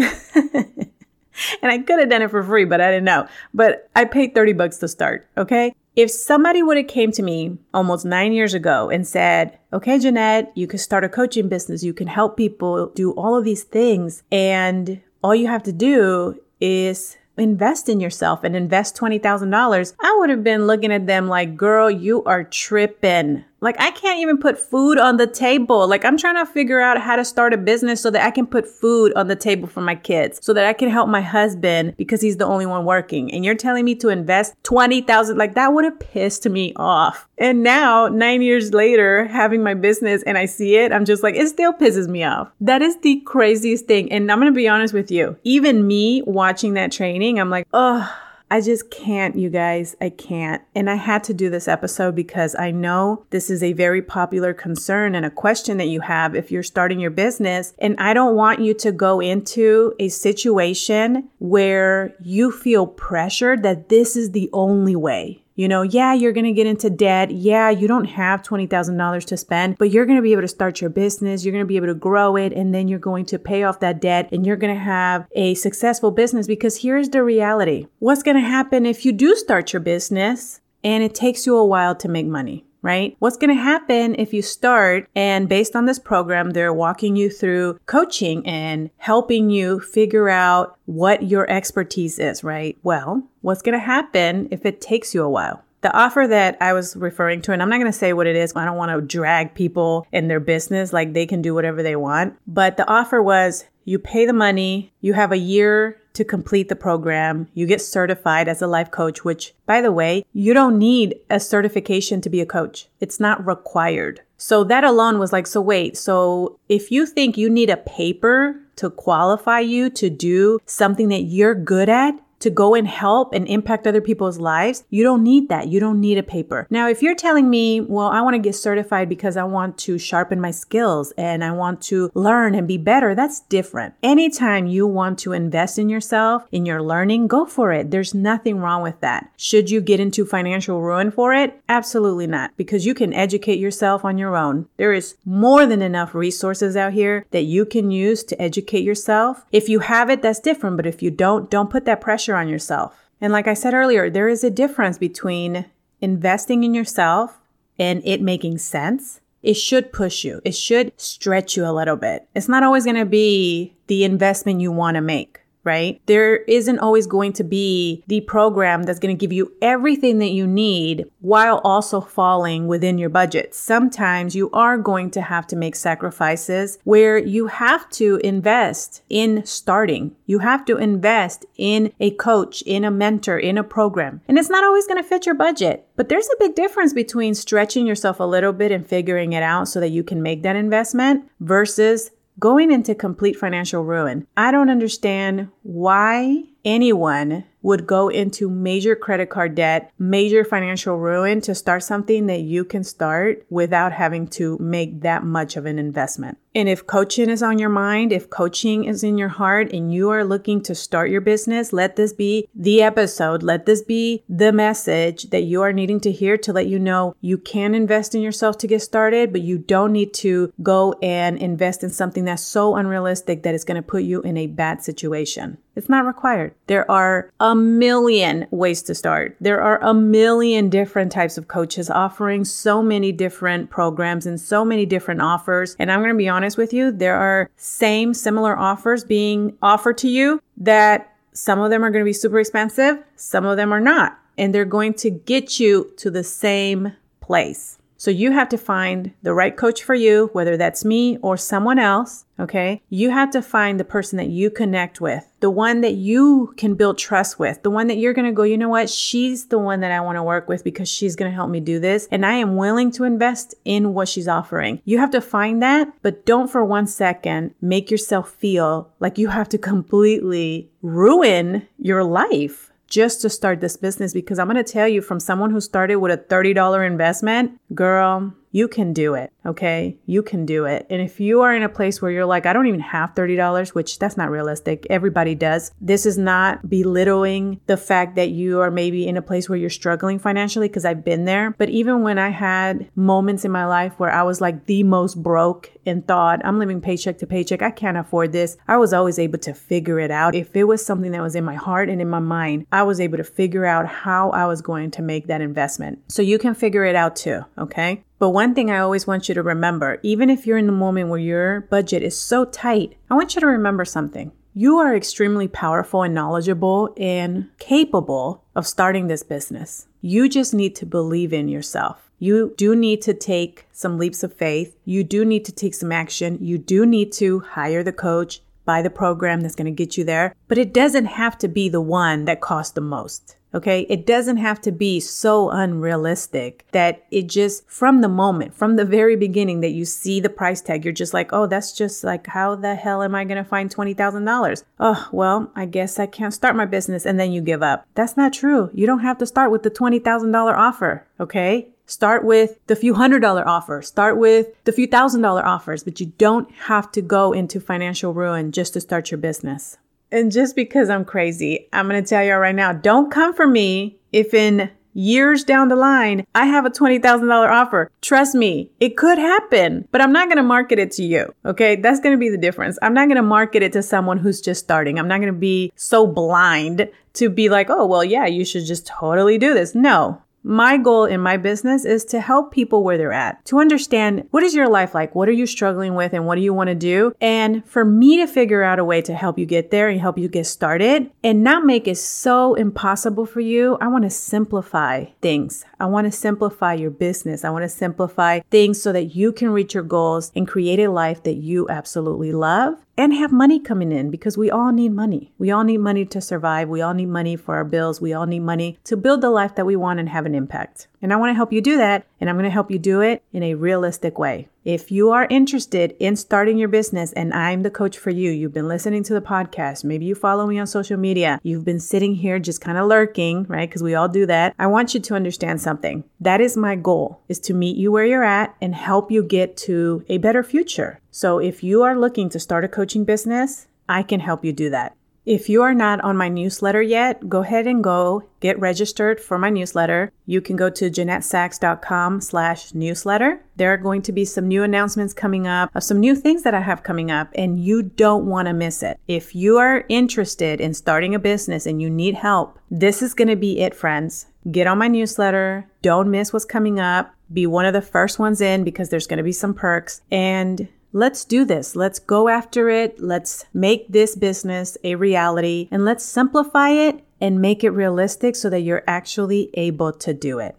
and 1.63 1.71
I 1.73 1.79
could 1.79 1.99
have 1.99 2.11
done 2.11 2.23
it 2.23 2.31
for 2.31 2.43
free, 2.43 2.65
but 2.65 2.81
I 2.81 2.91
didn't 2.91 3.05
know. 3.05 3.29
But 3.53 3.89
I 3.95 4.05
paid 4.05 4.35
30 4.35 4.55
bucks 4.55 4.79
to 4.79 4.89
start, 4.89 5.29
okay? 5.37 5.75
If 5.97 6.11
somebody 6.11 6.63
would 6.63 6.77
have 6.77 6.89
came 6.89 7.13
to 7.13 7.23
me 7.23 7.59
almost 7.75 8.05
9 8.05 8.33
years 8.33 8.55
ago 8.55 8.91
and 8.91 9.07
said, 9.07 9.59
"Okay, 9.73 9.99
Jeanette, 9.99 10.53
you 10.55 10.67
can 10.67 10.79
start 10.79 11.05
a 11.05 11.09
coaching 11.09 11.49
business, 11.49 11.83
you 11.83 11.93
can 11.93 12.07
help 12.07 12.37
people 12.37 12.87
do 12.95 13.11
all 13.13 13.37
of 13.37 13.45
these 13.45 13.65
things, 13.65 14.23
and 14.31 15.01
all 15.23 15.35
you 15.35 15.49
have 15.49 15.65
to 15.65 15.73
do 15.73 16.37
is 16.61 17.17
invest 17.37 17.89
in 17.89 18.01
yourself 18.01 18.45
and 18.45 18.55
invest 18.55 18.97
$20,000, 18.97 19.95
I 20.01 20.17
would 20.19 20.31
have 20.31 20.45
been 20.45 20.67
looking 20.67 20.93
at 20.93 21.07
them 21.07 21.29
like, 21.29 21.57
girl, 21.57 21.91
you 21.91 22.23
are 22.25 22.45
tripping. 22.45 23.45
Like, 23.61 23.81
I 23.81 23.91
can't 23.91 24.21
even 24.21 24.39
put 24.39 24.59
food 24.59 24.99
on 24.99 25.17
the 25.17 25.27
table. 25.27 25.87
Like, 25.87 26.05
I'm 26.05 26.17
trying 26.17 26.37
to 26.37 26.51
figure 26.51 26.81
out 26.81 27.01
how 27.01 27.17
to 27.17 27.25
start 27.25 27.53
a 27.53 27.59
business 27.59 28.01
so 28.01 28.11
that 28.11 28.25
I 28.25 28.31
can 28.31 28.47
put 28.47 28.67
food 28.67 29.13
on 29.15 29.29
the 29.29 29.37
table 29.37 29.69
for 29.69 29.81
my 29.81 29.95
kids, 29.95 30.39
so 30.43 30.53
that 30.55 30.65
I 30.65 30.73
can 30.73 30.89
help 30.89 31.09
my 31.09 31.21
husband 31.21 31.95
because 31.97 32.21
he's 32.21 32.39
the 32.39 32.47
only 32.47 32.67
one 32.67 32.85
working. 32.85 33.33
And 33.33 33.45
you're 33.45 33.55
telling 33.55 33.85
me 33.85 33.95
to 33.97 34.09
invest 34.09 34.55
20,000, 34.63 35.37
like, 35.37 35.55
that 35.55 35.73
would 35.73 35.85
have 35.85 36.01
pissed 36.01 36.49
me 36.49 36.73
off. 36.77 37.29
And 37.37 37.63
now, 37.63 38.09
nine 38.09 38.43
years 38.43 38.73
later, 38.73 39.27
having 39.27 39.63
my 39.63 39.75
business 39.75 40.23
and 40.25 40.39
I 40.39 40.47
see 40.47 40.77
it, 40.77 40.93
I'm 40.93 41.05
just 41.05 41.23
like, 41.23 41.35
it 41.35 41.49
still 41.49 41.73
pisses 41.73 42.09
me 42.09 42.25
off. 42.25 42.51
That 42.61 42.83
is 42.83 42.99
the 43.01 43.21
craziest 43.21 43.87
thing. 43.87 44.11
And 44.13 44.31
I'm 44.31 44.39
going 44.39 44.53
to 44.53 44.57
be 44.57 44.69
honest 44.69 44.95
with 44.95 45.11
you, 45.11 45.37
even 45.45 45.87
me 45.87 46.23
watching 46.27 46.75
that 46.75 46.93
training, 46.93 47.39
I'm 47.39 47.51
like, 47.51 47.67
oh, 47.73 48.11
I 48.51 48.61
just 48.61 48.91
can't, 48.91 49.37
you 49.37 49.49
guys. 49.49 49.97
I 50.01 50.11
can't. 50.11 50.63
And 50.75 50.91
I 50.91 50.97
had 50.97 51.23
to 51.25 51.35
do 51.35 51.51
this 51.51 51.69
episode 51.69 52.17
because 52.17 52.57
I 52.57 52.73
know 52.73 53.25
this 53.31 53.49
is 53.49 53.63
a 53.63 53.75
very 53.75 54.03
popular 54.03 54.53
concern 54.53 55.15
and 55.15 55.25
a 55.25 55.31
question 55.31 55.77
that 55.77 55.87
you 55.87 56.01
have 56.01 56.35
if 56.35 56.51
you're 56.51 56.65
starting 56.65 56.99
your 56.99 57.13
business. 57.13 57.73
And 57.79 57.95
I 57.99 58.13
don't 58.13 58.35
want 58.35 58.61
you 58.61 58.75
to 58.75 58.91
go 58.91 59.21
into 59.21 59.95
a 60.01 60.09
situation 60.09 61.29
where 61.39 62.15
you 62.21 62.51
feel 62.51 62.87
pressured 62.87 63.63
that 63.63 63.89
this 63.89 64.17
is 64.17 64.33
the 64.33 64.51
only 64.53 64.97
way. 64.97 65.40
You 65.55 65.69
know, 65.69 65.83
yeah, 65.83 66.15
you're 66.15 66.33
going 66.33 66.47
to 66.47 66.53
get 66.53 66.67
into 66.67 66.91
debt. 66.91 67.31
Yeah, 67.31 67.71
you 67.71 67.89
don't 67.89 68.07
have 68.07 68.43
$20,000 68.43 69.25
to 69.27 69.37
spend, 69.37 69.79
but 69.79 69.91
you're 69.91 70.07
going 70.07 70.17
to 70.17 70.23
be 70.23 70.33
able 70.33 70.43
to 70.43 70.49
start 70.49 70.81
your 70.81 70.91
business. 70.91 71.45
You're 71.45 71.53
going 71.53 71.65
to 71.65 71.69
be 71.69 71.77
able 71.77 71.89
to 71.89 71.95
grow 71.95 72.37
it. 72.37 72.53
And 72.53 72.75
then 72.75 72.89
you're 72.89 72.99
going 72.99 73.27
to 73.27 73.39
pay 73.39 73.63
off 73.63 73.81
that 73.81 74.01
debt 74.01 74.29
and 74.33 74.47
you're 74.47 74.57
going 74.57 74.75
to 74.75 74.81
have 74.81 75.27
a 75.33 75.55
successful 75.55 76.11
business 76.11 76.47
because 76.47 76.83
here's 76.83 77.11
the 77.11 77.23
reality. 77.23 77.89
What's 77.99 78.23
going 78.23 78.37
to 78.37 78.43
happen 78.43 78.87
if 78.87 79.05
you 79.05 79.13
do 79.13 79.35
start 79.35 79.73
your 79.73 79.81
business 79.81 80.61
and 80.83 81.03
it 81.03 81.15
takes 81.15 81.47
you 81.47 81.57
a 81.57 81.67
while 81.67 81.95
to 81.97 82.09
make 82.09 82.27
money? 82.27 82.65
Right? 82.83 83.17
What's 83.19 83.37
going 83.37 83.55
to 83.55 83.63
happen 83.63 84.15
if 84.19 84.33
you 84.33 84.43
start 84.43 85.09
and 85.15 85.49
based 85.49 85.77
on 85.77 85.87
this 85.87 85.99
program, 85.99 86.51
they're 86.51 86.73
walking 86.73 87.17
you 87.17 87.31
through 87.31 87.79
coaching 87.87 88.47
and 88.47 88.91
helping 88.97 89.51
you 89.51 89.81
figure 89.81 90.29
out 90.29 90.77
what 90.87 91.25
your 91.25 91.49
expertise 91.51 92.19
is, 92.19 92.43
right? 92.43 92.77
Well, 92.83 93.23
what's 93.43 93.63
going 93.63 93.79
to 93.79 93.85
happen 93.85 94.49
if 94.51 94.65
it 94.65 94.81
takes 94.81 95.15
you 95.15 95.23
a 95.23 95.31
while? 95.31 95.63
The 95.83 95.97
offer 95.97 96.27
that 96.29 96.59
I 96.61 96.75
was 96.75 96.95
referring 96.95 97.41
to, 97.43 97.53
and 97.53 97.63
I'm 97.63 97.71
not 97.71 97.79
going 97.79 97.91
to 97.91 97.99
say 97.99 98.13
what 98.13 98.27
it 98.27 98.37
is, 98.37 98.53
I 98.55 98.67
don't 98.67 98.77
want 98.77 98.93
to 98.93 99.01
drag 99.01 99.55
people 99.55 100.07
in 100.13 100.29
their 100.29 100.41
business 100.41 100.93
like 100.93 101.15
they 101.15 101.25
can 101.25 101.41
do 101.41 101.55
whatever 101.55 101.83
they 101.83 101.97
want. 101.97 102.37
But 102.47 102.77
the 102.77 102.87
offer 102.87 103.23
was 103.23 103.65
you 103.91 103.99
pay 103.99 104.25
the 104.25 104.33
money, 104.33 104.93
you 105.01 105.15
have 105.15 105.33
a 105.33 105.37
year 105.37 106.01
to 106.13 106.25
complete 106.25 106.69
the 106.69 106.77
program. 106.77 107.49
You 107.55 107.67
get 107.67 107.81
certified 107.81 108.47
as 108.47 108.63
a 108.63 108.69
life 108.69 108.93
coach, 108.93 109.25
which, 109.25 109.53
by 109.67 109.81
the 109.81 109.91
way, 109.91 110.25
you 110.33 110.55
don't 110.55 110.79
need 110.79 111.17
a 111.29 111.41
certification 111.41 112.21
to 112.21 112.31
be 112.31 112.41
a 112.41 112.47
coach. 112.47 112.87
It's 113.01 113.19
not 113.19 113.45
required. 113.45 114.21
So 114.37 114.63
that 114.63 114.85
alone 114.85 115.19
was 115.19 115.33
like, 115.33 115.49
so 115.49 115.61
wait, 115.61 115.97
so 115.97 116.57
if 116.69 116.93
you 116.93 117.05
think 117.05 117.37
you 117.37 117.51
need 117.51 117.69
a 117.69 117.77
paper 117.77 118.61
to 118.77 118.91
qualify 118.91 119.59
you 119.59 119.91
to 119.91 120.09
do 120.09 120.61
something 120.67 121.09
that 121.09 121.23
you're 121.23 121.57
good 121.57 121.89
at, 121.89 122.15
to 122.41 122.51
go 122.51 122.75
and 122.75 122.89
help 122.89 123.33
and 123.33 123.47
impact 123.49 123.87
other 123.87 124.01
people's 124.01 124.39
lives, 124.39 124.85
you 124.91 125.03
don't 125.03 125.23
need 125.23 125.49
that. 125.49 125.69
You 125.69 125.81
don't 125.81 126.01
need 126.01 126.19
a 126.19 126.23
paper. 126.23 126.67
Now, 126.71 126.89
if 126.89 127.03
you're 127.03 127.15
telling 127.15 127.49
me, 127.49 127.81
well, 127.81 128.09
I 128.09 128.21
want 128.23 128.35
to 128.35 128.39
get 128.39 128.55
certified 128.55 129.09
because 129.09 129.37
I 129.37 129.45
want 129.45 129.79
to 129.79 129.99
sharpen 129.99 130.41
my 130.41 130.51
skills 130.51 131.13
and 131.17 131.45
I 131.45 131.53
want 131.53 131.83
to 131.83 132.11
learn 132.15 132.55
and 132.55 132.67
be 132.67 132.79
better, 132.79 133.15
that's 133.15 133.41
different. 133.41 133.95
Anytime 134.03 134.67
you 134.67 134.87
want 134.87 135.19
to 135.21 135.33
invest 135.33 135.79
in 135.79 135.89
yourself, 135.89 136.47
in 136.51 136.67
your 136.67 136.83
learning, 136.83 137.29
go 137.29 137.47
for 137.47 137.73
it. 137.73 137.91
There's 137.91 138.15
nothing 138.15 138.59
wrong 138.59 138.83
with 138.83 139.01
that. 139.01 139.31
Should 139.37 139.71
you 139.71 139.81
get 139.81 140.01
into 140.01 140.25
financial 140.25 140.81
ruin 140.81 141.11
for 141.11 141.35
it? 141.35 141.61
Absolutely 141.69 142.27
not, 142.27 142.57
because 142.57 142.87
you 142.87 142.95
can 142.95 143.13
educate 143.13 143.59
yourself 143.59 144.05
on 144.05 144.19
your 144.19 144.37
own. 144.37 144.67
There 144.77 144.93
is 144.93 145.17
more 145.25 145.67
than 145.67 145.83
enough 145.83 146.15
resources 146.15 146.77
out 146.77 146.93
here 146.93 147.27
that 147.31 147.43
you 147.43 147.65
can 147.65 147.91
use 147.91 148.25
to 148.25 148.41
educate 148.41 148.85
yourself. 148.85 149.45
If 149.53 149.69
you 149.69 149.81
have 149.81 150.11
it, 150.11 150.23
that's 150.23 150.41
different, 150.41 150.77
but 150.77 150.87
if 150.87 151.03
you 151.03 151.11
don't, 151.11 151.51
don't 151.51 151.71
put 151.71 151.85
that 151.85 152.01
pressure 152.01 152.30
pressure 152.31 152.41
on 152.41 152.49
yourself. 152.49 153.09
And 153.21 153.33
like 153.33 153.49
I 153.49 153.55
said 153.55 153.75
earlier, 153.75 154.09
there 154.09 154.29
is 154.29 154.45
a 154.45 154.51
difference 154.51 154.99
between 154.99 155.67
investing 156.01 156.65
in 156.65 156.75
yourself 156.75 157.39
and 157.79 158.03
it 158.05 158.21
making 158.23 158.59
sense 158.59 159.21
it 159.43 159.55
should 159.55 159.93
push 159.93 160.23
you. 160.23 160.41
It 160.45 160.55
should 160.55 160.93
stretch 161.01 161.57
you 161.57 161.65
a 161.65 161.73
little 161.73 161.97
bit. 161.97 162.29
It's 162.35 162.49
not 162.49 162.63
always 162.63 162.85
going 162.85 162.97
to 162.97 163.07
be 163.07 163.75
the 163.87 164.05
investment 164.05 164.61
you 164.61 164.71
want 164.71 164.97
to 164.97 165.01
make 165.01 165.40
right? 165.65 166.01
There 166.07 166.37
isn't 166.37 166.79
always 166.79 167.07
going 167.07 167.33
to 167.35 167.45
be 167.45 168.03
the 168.07 168.23
program 168.23 168.85
that's 168.85 168.99
going 168.99 169.17
to 169.17 169.21
give 169.21 169.33
you 169.33 169.53
everything 169.61 170.19
that 170.19 170.31
you 170.31 170.47
need 170.47 171.07
while 171.21 171.61
also 171.65 172.01
falling 172.01 172.67
within 172.67 172.99
your 172.99 173.11
budget. 173.11 173.55
Sometimes 173.55 174.35
you 174.35 174.51
are 174.53 174.79
going 174.79 175.11
to 175.13 175.23
have 175.23 175.47
to 175.49 175.57
make 175.57 175.77
sacrifices 175.77 176.79
where 176.85 177.19
you 177.19 177.49
have 177.49 177.89
to 177.91 178.21
invest 178.25 179.03
in 179.09 179.45
starting. 179.45 180.17
You 180.27 180.39
have 180.39 180.65
to 180.67 180.77
invest 180.77 181.45
in 181.57 181.93
a 182.01 182.11
coach, 182.13 182.63
in 182.63 182.85
a 182.85 182.91
mentor, 182.91 183.39
in 183.39 183.59
a 183.59 183.65
program. 183.65 184.23
And 184.29 184.39
it's 184.39 184.51
not 184.51 184.65
always 184.65 184.87
going 184.87 185.03
to 185.03 185.09
fit 185.09 185.27
your 185.27 185.35
budget. 185.35 185.87
But 185.97 186.09
there's 186.09 186.29
a 186.29 186.37
big 186.39 186.55
difference 186.55 186.95
between 186.95 187.35
stretching 187.35 187.87
yourself 187.87 188.21
a 188.21 188.25
little 188.25 188.53
bit 188.53 188.73
and 188.73 188.87
figuring 188.87 189.35
it 189.35 189.43
out 189.43 189.69
so 189.69 189.81
that 189.81 189.91
you 189.91 190.03
can 190.03 190.23
make 190.23 190.43
that 190.43 190.57
investment 190.57 191.29
versus 191.41 192.11
going 192.41 192.73
into 192.73 192.95
complete 192.95 193.37
financial 193.37 193.85
ruin. 193.85 194.27
I 194.37 194.51
don't 194.51 194.71
understand 194.71 195.49
why 195.63 196.45
anyone 196.65 197.45
would 197.63 197.87
go 197.87 198.09
into 198.09 198.49
major 198.49 198.97
credit 198.97 199.31
card 199.31 199.55
debt, 199.55 199.93
major 199.99 200.45
financial 200.45 200.99
ruin 200.99 201.41
to 201.43 201.55
start 201.55 201.83
something 201.83 202.27
that 202.27 202.41
you 202.41 202.65
can 202.65 202.85
start 202.85 203.45
without 203.51 203.93
having 203.93 204.27
to 204.27 204.57
make 204.59 205.01
that 205.03 205.25
much 205.25 205.57
of 205.57 205.67
an 205.67 205.79
investment. 205.79 206.39
And 206.53 206.69
if 206.69 206.87
coaching 206.87 207.31
is 207.31 207.45
on 207.45 207.61
your 207.61 207.69
mind, 207.69 208.13
if 208.13 208.29
coaching 208.29 208.85
is 208.85 209.05
in 209.05 209.19
your 209.19 209.29
heart 209.29 209.73
and 209.73 209.95
you 209.95 210.11
are 210.11 210.25
looking 210.25 210.61
to 210.63 210.75
start 210.75 211.09
your 211.11 211.21
business, 211.21 211.73
let 211.73 211.95
this 211.95 212.13
be 212.13 212.49
the 212.55 212.83
episode. 212.83 213.45
Let 213.45 213.67
this 213.67 213.83
be 213.83 214.25
the 214.29 214.53
message 214.53 215.31
that 215.31 215.43
you 215.43 215.63
are 215.63 215.73
needing 215.73 216.01
to 216.01 216.11
hear 216.11 216.37
to 216.39 216.53
let 216.53 216.67
you 216.67 216.81
know 216.81 217.15
you 217.21 217.39
can 217.39 217.73
invest 217.73 218.17
in 218.17 218.21
yourself 218.21 218.59
to 218.59 218.67
get 218.67 218.83
started, 218.83 219.31
but 219.31 219.43
you 219.43 219.59
don't 219.59 219.93
need 219.93 220.13
to 220.15 220.53
go 220.61 220.95
and 221.01 221.39
invest 221.39 221.85
in 221.85 221.91
something 221.91 222.25
that's 222.25 222.43
so 222.43 222.75
unrealistic 222.75 223.45
that 223.45 223.55
it's 223.55 223.65
going 223.65 223.81
to 223.81 223.89
put 223.89 224.03
you 224.03 224.21
in 224.23 224.37
a 224.37 224.49
bad 224.49 224.83
situation. 224.83 225.57
It's 225.77 225.89
not 225.89 226.05
required. 226.05 226.55
There 226.67 226.91
are 226.91 227.31
a 227.51 227.55
million 227.57 228.47
ways 228.53 228.81
to 228.83 228.95
start. 228.95 229.37
There 229.41 229.61
are 229.61 229.83
a 229.83 229.93
million 229.93 230.71
different 230.71 231.11
types 231.11 231.37
of 231.37 231.49
coaches 231.49 231.91
offering 231.91 232.45
so 232.45 232.81
many 232.81 233.11
different 233.11 233.71
programs 233.71 234.25
and 234.25 234.41
so 234.41 234.65
many 234.65 234.87
different 234.87 235.21
offers. 235.21 235.75
And 235.81 235.91
I'm 235.91 235.99
going 235.99 236.13
to 236.13 236.17
be 236.17 236.29
honest 236.29 236.57
with 236.57 236.73
you, 236.73 236.93
there 236.93 237.17
are 237.17 237.51
same 237.57 238.15
similar 238.15 238.57
offers 238.57 239.03
being 239.03 239.59
offered 239.63 239.99
to 239.99 240.09
you 240.09 240.41
that 240.59 241.13
some 241.33 241.59
of 241.59 241.71
them 241.71 241.85
are 241.85 241.91
going 241.91 242.05
to 242.05 242.09
be 242.09 242.13
super 242.13 242.39
expensive, 242.39 243.03
some 243.17 243.45
of 243.45 243.57
them 243.57 243.73
are 243.73 243.81
not. 243.81 244.17
And 244.39 244.55
they're 244.55 244.65
going 244.65 244.95
to 244.95 245.11
get 245.11 245.59
you 245.59 245.93
to 245.97 246.09
the 246.09 246.23
same 246.23 246.95
place. 247.21 247.80
So 248.01 248.11
you 248.11 248.33
have 248.33 248.49
to 248.49 248.57
find 248.57 249.13
the 249.23 249.35
right 249.35 249.55
coach 249.55 249.83
for 249.83 249.95
you, 249.95 250.31
whether 250.33 250.57
that's 250.57 250.87
me 250.87 251.19
or 251.19 251.37
someone 251.37 251.79
else. 251.79 252.25
Okay. 252.39 252.81
You 252.89 253.11
have 253.11 253.31
to 253.33 253.43
find 253.43 253.79
the 253.79 253.85
person 253.85 254.17
that 254.17 254.29
you 254.29 254.49
connect 254.49 255.03
with, 255.03 255.29
the 255.41 255.51
one 255.51 255.83
that 255.83 255.97
you 255.97 256.55
can 256.57 256.77
build 256.77 256.97
trust 256.97 257.39
with, 257.39 257.63
the 257.63 257.69
one 257.69 257.89
that 257.89 257.99
you're 257.99 258.15
going 258.15 258.25
to 258.25 258.33
go, 258.33 258.43
you 258.43 258.57
know 258.57 258.71
what? 258.71 258.89
She's 258.89 259.49
the 259.49 259.59
one 259.59 259.81
that 259.81 259.93
I 259.93 260.01
want 260.01 260.17
to 260.17 260.23
work 260.23 260.49
with 260.49 260.65
because 260.65 260.89
she's 260.89 261.15
going 261.15 261.31
to 261.31 261.35
help 261.35 261.51
me 261.51 261.61
do 261.61 261.79
this. 261.79 262.09
And 262.11 262.25
I 262.25 262.33
am 262.33 262.57
willing 262.57 262.91
to 262.93 263.05
invest 263.05 263.55
in 263.67 263.93
what 263.93 264.09
she's 264.09 264.29
offering. 264.29 264.81
You 264.87 264.97
have 264.97 265.11
to 265.11 265.21
find 265.21 265.63
that, 265.63 265.93
but 266.01 266.25
don't 266.25 266.51
for 266.51 266.65
one 266.65 266.87
second 266.87 267.55
make 267.61 267.91
yourself 267.91 268.31
feel 268.31 268.91
like 268.99 269.19
you 269.19 269.29
have 269.29 269.51
to 269.51 269.59
completely 269.59 270.71
ruin 270.81 271.69
your 271.77 272.03
life 272.03 272.70
just 272.91 273.23
to 273.23 273.31
start 273.31 273.61
this 273.61 273.77
business 273.77 274.13
because 274.13 274.39
I'm 274.39 274.49
going 274.49 274.63
to 274.63 274.73
tell 274.73 274.89
you 274.89 275.01
from 275.01 275.21
someone 275.21 275.51
who 275.51 275.61
started 275.61 275.97
with 275.97 276.13
a 276.13 276.19
$30 276.19 276.87
investment, 276.87 277.59
girl, 277.75 278.35
you 278.53 278.69
can 278.69 278.93
do 278.93 279.15
it. 279.15 279.33
Okay. 279.47 279.97
You 280.07 280.23
can 280.23 280.45
do 280.45 280.65
it. 280.65 280.87
And 280.91 281.01
if 281.01 281.21
you 281.21 281.43
are 281.43 281.55
in 281.55 281.63
a 281.63 281.69
place 281.69 282.03
where 282.03 282.11
you're 282.11 282.27
like, 282.27 282.47
I 282.47 282.53
don't 282.53 282.67
even 282.67 282.81
have 282.81 283.15
$30, 283.15 283.75
which 283.75 283.99
that's 283.99 284.17
not 284.17 284.31
realistic. 284.31 284.87
Everybody 284.91 285.35
does. 285.35 285.73
This 285.81 286.05
is 286.05 286.19
not 286.19 286.69
belittling 286.69 287.61
the 287.67 287.77
fact 287.77 288.17
that 288.17 288.31
you 288.31 288.61
are 288.61 288.71
maybe 288.71 289.07
in 289.07 289.17
a 289.17 289.23
place 289.23 289.49
where 289.49 289.59
you're 289.59 289.71
struggling 289.71 290.19
financially 290.19 290.69
because 290.69 290.85
I've 290.85 291.05
been 291.05 291.25
there. 291.25 291.55
But 291.57 291.71
even 291.71 292.03
when 292.03 292.19
I 292.19 292.31
had 292.31 292.91
moments 292.97 293.45
in 293.45 293.51
my 293.51 293.67
life 293.67 293.95
where 293.99 294.11
I 294.11 294.23
was 294.23 294.41
like 294.41 294.67
the 294.67 294.83
most 294.83 295.23
broke 295.23 295.71
and 295.87 296.07
thought, 296.07 296.41
I'm 296.45 296.59
living 296.59 296.81
paycheck 296.81 297.19
to 297.19 297.27
paycheck, 297.27 297.63
I 297.63 297.71
can't 297.71 297.97
afford 297.97 298.33
this, 298.33 298.57
I 298.69 298.77
was 298.77 298.93
always 298.93 299.19
able 299.19 299.39
to 299.39 299.55
figure 299.55 299.99
it 299.99 300.11
out. 300.11 300.35
If 300.35 300.55
it 300.55 300.65
was 300.65 300.85
something 300.85 301.13
that 301.13 301.23
was 301.23 301.35
in 301.35 301.45
my 301.45 301.55
heart 301.55 301.89
and 301.89 302.01
in 302.01 302.11
my 302.11 302.19
mind, 302.19 302.67
I 302.73 302.83
was 302.83 303.01
able 303.01 303.17
to 303.19 303.25
figure 303.25 303.65
out 303.65 303.87
how 303.87 304.31
I 304.31 304.47
was 304.47 304.61
going 304.61 304.91
to 304.93 305.03
make 305.03 305.29
that 305.29 305.41
investment. 305.41 306.01
So 306.09 306.21
you 306.21 306.39
can 306.39 306.55
figure 306.55 306.85
it 306.85 306.97
out 306.97 307.17
too. 307.17 307.45
Okay. 307.57 308.05
But 308.21 308.31
one 308.31 308.55
thing 308.55 308.71
I 308.71 308.79
always 308.81 309.07
want 309.07 309.31
you 309.31 309.35
to 309.35 309.43
remember, 309.43 309.99
even 310.03 310.29
if 310.29 310.47
you're 310.47 310.59
in 310.59 310.67
the 310.67 310.73
moment 310.73 311.09
where 311.09 311.19
your 311.19 311.63
budget 311.63 312.03
is 312.03 312.17
so 312.17 312.45
tight, 312.45 312.97
I 313.11 313.15
want 313.15 313.35
you 313.35 313.41
to 313.41 313.47
remember 313.47 313.87
something. 313.87 314.31
You 314.53 314.77
are 314.77 314.95
extremely 314.95 315.49
powerful 315.49 316.03
and 316.03 316.15
knowledgeable 316.15 316.93
and 316.99 317.49
capable 317.59 318.45
of 318.55 318.67
starting 318.67 319.07
this 319.07 319.23
business. 319.23 319.87
You 320.03 320.29
just 320.29 320.53
need 320.53 320.77
to 320.77 320.87
believe 320.87 321.33
in 321.33 321.49
yourself. 321.49 322.11
You 322.19 322.53
do 322.59 322.77
need 322.77 323.01
to 323.03 323.15
take 323.15 323.67
some 323.73 323.97
leaps 323.97 324.23
of 324.23 324.35
faith. 324.35 324.77
You 324.85 325.03
do 325.03 325.25
need 325.25 325.47
to 325.47 325.53
take 325.53 325.73
some 325.73 325.91
action. 325.91 326.37
You 326.43 326.59
do 326.59 326.85
need 326.85 327.13
to 327.13 327.41
hire 327.41 327.83
the 327.83 327.93
coach, 327.93 328.43
buy 328.67 328.83
the 328.83 328.91
program 328.91 329.41
that's 329.41 329.55
going 329.55 329.65
to 329.65 329.71
get 329.71 329.97
you 329.97 330.05
there. 330.05 330.35
But 330.47 330.59
it 330.59 330.75
doesn't 330.75 331.07
have 331.07 331.39
to 331.39 331.49
be 331.49 331.71
the 331.71 331.81
one 331.81 332.27
that 332.27 332.43
costs 332.43 332.75
the 332.75 332.83
most. 332.83 333.37
Okay. 333.55 333.81
It 333.89 334.07
doesn't 334.07 334.37
have 334.37 334.61
to 334.63 334.73
be 334.73 335.01
so 335.01 335.51
unrealistic 335.51 336.65
that 336.73 337.05
it 337.11 337.29
just 337.29 337.69
from 337.69 338.01
the 338.01 338.09
moment, 338.09 338.55
from 338.55 338.77
the 338.77 338.85
very 338.85 339.17
beginning 339.17 339.61
that 339.61 339.71
you 339.71 339.85
see 339.85 340.21
the 340.21 340.29
price 340.29 340.61
tag, 340.61 340.85
you're 340.85 340.93
just 340.93 341.15
like, 341.15 341.33
oh, 341.33 341.47
that's 341.47 341.73
just 341.73 342.05
like, 342.05 342.27
how 342.29 342.55
the 342.55 342.75
hell 342.75 343.03
am 343.03 343.15
I 343.15 343.25
going 343.25 343.43
to 343.43 343.49
find 343.49 343.75
$20,000? 343.75 344.65
Oh, 344.79 345.09
well, 345.13 345.51
I 345.57 345.67
guess 345.67 345.99
I 345.99 346.07
can't 346.07 346.35
start 346.35 346.57
my 346.57 346.67
business. 346.67 347.07
And 347.07 347.19
then 347.19 347.33
you 347.33 347.41
give 347.41 347.63
up. 347.63 347.87
That's 347.95 348.17
not 348.17 348.33
true. 348.33 348.71
You 348.73 348.87
don't 348.87 349.01
have 349.01 349.19
to 349.19 349.27
start 349.27 349.51
with 349.51 349.63
the 349.63 349.71
$20,000 349.71 350.35
offer. 350.55 351.07
Okay. 351.19 351.69
Start 351.91 352.25
with 352.25 352.65
the 352.69 352.77
few 352.77 352.95
hundred 352.95 353.19
dollar 353.19 353.47
offers. 353.49 353.89
Start 353.89 354.17
with 354.17 354.47
the 354.63 354.71
few 354.71 354.87
thousand 354.87 355.23
dollar 355.23 355.45
offers, 355.45 355.83
but 355.83 355.99
you 355.99 356.07
don't 356.19 356.49
have 356.53 356.93
to 356.93 357.03
go 357.03 357.33
into 357.33 357.59
financial 357.59 358.15
ruin 358.15 358.53
just 358.53 358.75
to 358.75 358.81
start 358.81 359.11
your 359.11 359.19
business. 359.19 359.77
And 360.13 360.33
just 360.33 360.57
because 360.57 360.91
I'm 360.91 361.05
crazy, 361.05 361.69
I'm 361.73 361.89
going 361.89 362.03
to 362.03 362.09
tell 362.09 362.25
y'all 362.25 362.39
right 362.39 362.55
now 362.55 362.73
don't 362.73 363.11
come 363.11 363.35
for 363.35 363.47
me 363.47 363.99
if 364.13 364.35
in 364.35 364.71
years 364.93 365.45
down 365.45 365.69
the 365.69 365.77
line 365.77 366.27
I 366.35 366.47
have 366.47 366.67
a 366.67 366.71
$20,000 366.71 367.49
offer. 367.49 367.91
Trust 368.03 368.35
me, 368.35 368.71
it 368.81 368.97
could 368.97 369.19
happen, 369.19 369.87
but 369.93 370.01
I'm 370.01 370.13
not 370.13 370.27
going 370.27 370.39
to 370.39 370.43
market 370.43 370.79
it 370.79 370.91
to 370.93 371.05
you. 371.05 371.33
Okay. 371.45 371.77
That's 371.77 372.01
going 372.01 372.15
to 372.15 372.19
be 372.19 372.29
the 372.29 372.39
difference. 372.39 372.79
I'm 372.83 372.95
not 372.95 373.07
going 373.07 373.17
to 373.17 373.23
market 373.23 373.63
it 373.63 373.73
to 373.75 373.83
someone 373.83 374.19
who's 374.19 374.41
just 374.41 374.61
starting. 374.61 374.99
I'm 374.99 375.09
not 375.09 375.21
going 375.21 375.33
to 375.33 375.39
be 375.39 375.73
so 375.77 376.07
blind 376.07 376.91
to 377.15 377.31
be 377.31 377.49
like, 377.49 377.71
oh, 377.71 377.87
well, 377.87 378.05
yeah, 378.05 378.27
you 378.27 378.45
should 378.45 378.67
just 378.67 378.87
totally 378.87 379.39
do 379.39 379.55
this. 379.55 379.75
No, 379.75 380.23
my 380.43 380.77
goal 380.77 381.05
in 381.05 381.21
my 381.21 381.37
business 381.37 381.85
is 381.85 382.05
to 382.07 382.21
help 382.21 382.53
people 382.53 382.83
where 382.83 382.99
they're 382.99 383.13
at, 383.13 383.45
to 383.47 383.59
understand 383.59 384.27
what 384.31 384.43
is 384.43 384.55
your 384.55 384.69
life 384.69 384.95
like? 384.95 385.15
What 385.15 385.29
are 385.29 385.33
you 385.33 385.47
struggling 385.47 385.95
with 385.95 386.13
and 386.13 386.27
what 386.27 386.37
do 386.37 386.41
you 386.41 386.55
want 386.55 386.69
to 386.69 386.75
do? 386.75 387.15
And 387.21 387.65
for 387.67 387.85
me 387.85 388.19
to 388.19 388.27
figure 388.27 388.63
out 388.63 388.79
a 388.79 388.85
way 388.85 389.03
to 389.03 389.15
help 389.15 389.39
you 389.39 389.47
get 389.47 389.71
there 389.71 389.89
and 389.89 390.01
help 390.01 390.19
you 390.19 390.29
get 390.29 390.47
started 390.47 391.11
and 391.23 391.45
not 391.45 391.65
make 391.65 391.87
it 391.87 391.99
so 391.99 392.55
impossible 392.55 393.27
for 393.27 393.41
you, 393.41 393.77
I 393.81 393.89
want 393.89 394.05
to 394.05 394.11
simplify 394.11 395.07
things. 395.21 395.65
I 395.79 395.87
want 395.87 396.07
to 396.07 396.13
simplify 396.13 396.75
your 396.75 396.91
business. 396.91 397.45
I 397.45 397.51
want 397.51 397.65
to 397.65 397.69
simplify 397.69 398.41
things 398.51 398.81
so 398.81 398.93
that 398.93 399.15
you 399.15 399.33
can 399.33 399.51
reach 399.51 399.75
your 399.75 399.83
goals 399.83 400.33
and 400.35 400.49
create 400.49 400.81
a 400.81 400.91
life 400.91 401.23
that 401.25 401.37
you 401.37 401.69
absolutely 401.69 402.33
love 402.33 402.77
and 403.01 403.15
have 403.15 403.33
money 403.33 403.59
coming 403.59 403.93
in 403.93 404.11
because 404.11 404.37
we 404.37 404.51
all 404.51 404.73
need 404.73 404.93
money. 404.93 405.33
We 405.39 405.51
all 405.51 405.65
need 405.65 405.79
money 405.79 406.05
to 406.05 406.21
survive. 406.21 406.69
We 406.69 406.83
all 406.83 406.93
need 406.93 407.09
money 407.09 407.35
for 407.35 407.55
our 407.55 407.65
bills. 407.65 407.99
We 407.99 408.13
all 408.13 408.27
need 408.27 408.41
money 408.41 408.79
to 408.85 408.95
build 408.95 409.23
the 409.23 409.31
life 409.31 409.55
that 409.55 409.65
we 409.65 409.75
want 409.75 410.01
and 410.01 410.09
have 410.11 410.27
an 410.27 410.35
impact. 410.35 410.87
And 411.01 411.11
I 411.11 411.17
want 411.17 411.31
to 411.31 411.35
help 411.35 411.51
you 411.51 411.63
do 411.63 411.79
that. 411.79 412.05
And 412.21 412.29
I'm 412.29 412.37
going 412.37 412.45
to 412.45 412.51
help 412.51 412.71
you 412.71 412.79
do 412.79 413.01
it 413.01 413.23
in 413.33 413.43
a 413.43 413.55
realistic 413.55 414.19
way. 414.19 414.49
If 414.65 414.91
you 414.91 415.11
are 415.11 415.27
interested 415.31 415.97
in 415.99 416.17
starting 416.17 416.59
your 416.59 416.69
business 416.69 417.15
and 417.15 417.33
I'm 417.33 417.63
the 417.63 417.71
coach 417.71 417.97
for 417.97 418.11
you, 418.11 418.31
you've 418.31 418.53
been 418.53 418.69
listening 418.69 419.03
to 419.05 419.15
the 419.15 419.23
podcast, 419.23 419.85
maybe 419.85 420.05
you 420.05 420.15
follow 420.15 420.47
me 420.47 420.59
on 420.59 420.67
social 420.67 420.99
media, 420.99 421.41
you've 421.43 421.65
been 421.65 421.81
sitting 421.81 422.15
here 422.15 422.39
just 422.39 422.61
kind 422.61 422.77
of 422.77 422.87
lurking, 422.87 423.45
right? 423.45 423.67
Because 423.67 423.83
we 423.83 423.95
all 423.95 424.09
do 424.09 424.27
that. 424.27 424.55
I 424.59 424.67
want 424.67 424.93
you 424.93 425.01
to 425.01 425.15
understand 425.15 425.63
something. 425.63 426.05
That 426.21 426.43
is 426.43 426.59
my 426.59 426.77
goal 426.77 427.23
is 427.27 427.39
to 427.41 427.55
meet 427.55 427.79
you 427.79 427.91
where 427.91 428.05
you're 428.05 428.23
at 428.23 428.55
and 428.61 428.75
help 428.75 429.11
you 429.11 429.23
get 429.23 429.57
to 429.59 430.05
a 430.11 430.19
better 430.19 430.43
future. 430.43 431.01
So 431.11 431.39
if 431.39 431.65
you 431.65 431.83
are 431.83 431.99
looking 431.99 432.29
to 432.29 432.39
start 432.39 432.63
a 432.63 432.69
coaching 432.69 433.07
business, 433.07 433.67
I 433.89 434.03
can 434.03 434.21
help 434.21 434.45
you 434.45 434.53
do 434.53 434.69
that. 434.69 434.95
If 435.27 435.49
you 435.49 435.63
are 435.63 435.75
not 435.75 436.01
on 436.01 436.17
my 436.17 436.29
newsletter 436.29 436.81
yet, 436.81 437.29
go 437.29 437.41
ahead 437.41 437.67
and 437.67 437.85
go 437.85 438.25
get 438.41 438.59
registered 438.59 439.21
for 439.21 439.39
my 439.39 439.51
newsletter. 439.51 440.13
You 440.25 440.41
can 440.41 440.57
go 440.57 440.71
to 440.71 440.91
JeanetteSachs.com 440.91 442.23
slash 442.23 442.73
newsletter. 442.73 443.45
There 443.57 443.73
are 443.73 443.77
going 443.77 444.01
to 444.03 444.13
be 444.13 444.25
some 444.25 444.49
new 444.49 444.63
announcements 444.63 445.13
coming 445.13 445.47
up 445.47 445.71
of 445.75 445.83
some 445.83 446.01
new 446.01 446.17
things 446.17 446.43
that 446.45 446.55
I 446.55 446.61
have 446.61 446.83
coming 446.83 447.11
up 447.11 447.29
and 447.35 447.63
you 447.63 447.83
don't 447.83 448.27
want 448.27 448.49
to 448.49 448.55
miss 448.55 448.83
it. 448.83 448.99
If 449.09 449.35
you 449.35 449.59
are 449.59 449.85
interested 449.91 450.61
in 450.61 450.73
starting 450.73 451.15
a 451.15 451.19
business 451.19 451.67
and 451.67 451.83
you 451.83 451.91
need 451.91 452.15
help, 452.15 452.59
this 452.71 453.03
is 453.03 453.13
going 453.13 453.29
to 453.29 453.37
be 453.37 453.61
it, 453.61 453.75
friends. 453.75 454.27
Get 454.51 454.67
on 454.67 454.79
my 454.79 454.89
newsletter. 454.89 455.67
Don't 455.83 456.11
miss 456.11 456.33
what's 456.33 456.47
coming 456.47 456.81
up. 456.81 457.15
be 457.33 457.47
one 457.47 457.67
of 457.67 457.75
the 457.75 457.83
first 457.83 458.19
ones 458.19 458.41
in 458.41 458.65
because 458.65 458.89
there's 458.89 459.07
going 459.07 459.19
to 459.19 459.23
be 459.23 459.33
some 459.33 459.55
perks. 459.55 460.01
And 460.11 460.67
Let's 460.93 461.25
do 461.25 461.45
this. 461.45 461.77
Let's 461.77 462.01
go 462.01 462.29
after 462.29 462.69
it. 462.69 462.99
Let's 462.99 463.45
make 463.55 463.89
this 463.89 464.17
business 464.17 464.77
a 464.83 464.97
reality 464.97 465.69
and 465.71 465.85
let's 465.85 466.05
simplify 466.05 466.71
it 466.71 467.05
and 467.21 467.41
make 467.41 467.63
it 467.63 467.71
realistic 467.71 468.35
so 468.35 468.51
that 468.51 468.61
you're 468.61 468.83
actually 468.89 469.51
able 469.55 469.93
to 469.93 470.13
do 470.13 470.41
it. 470.41 470.57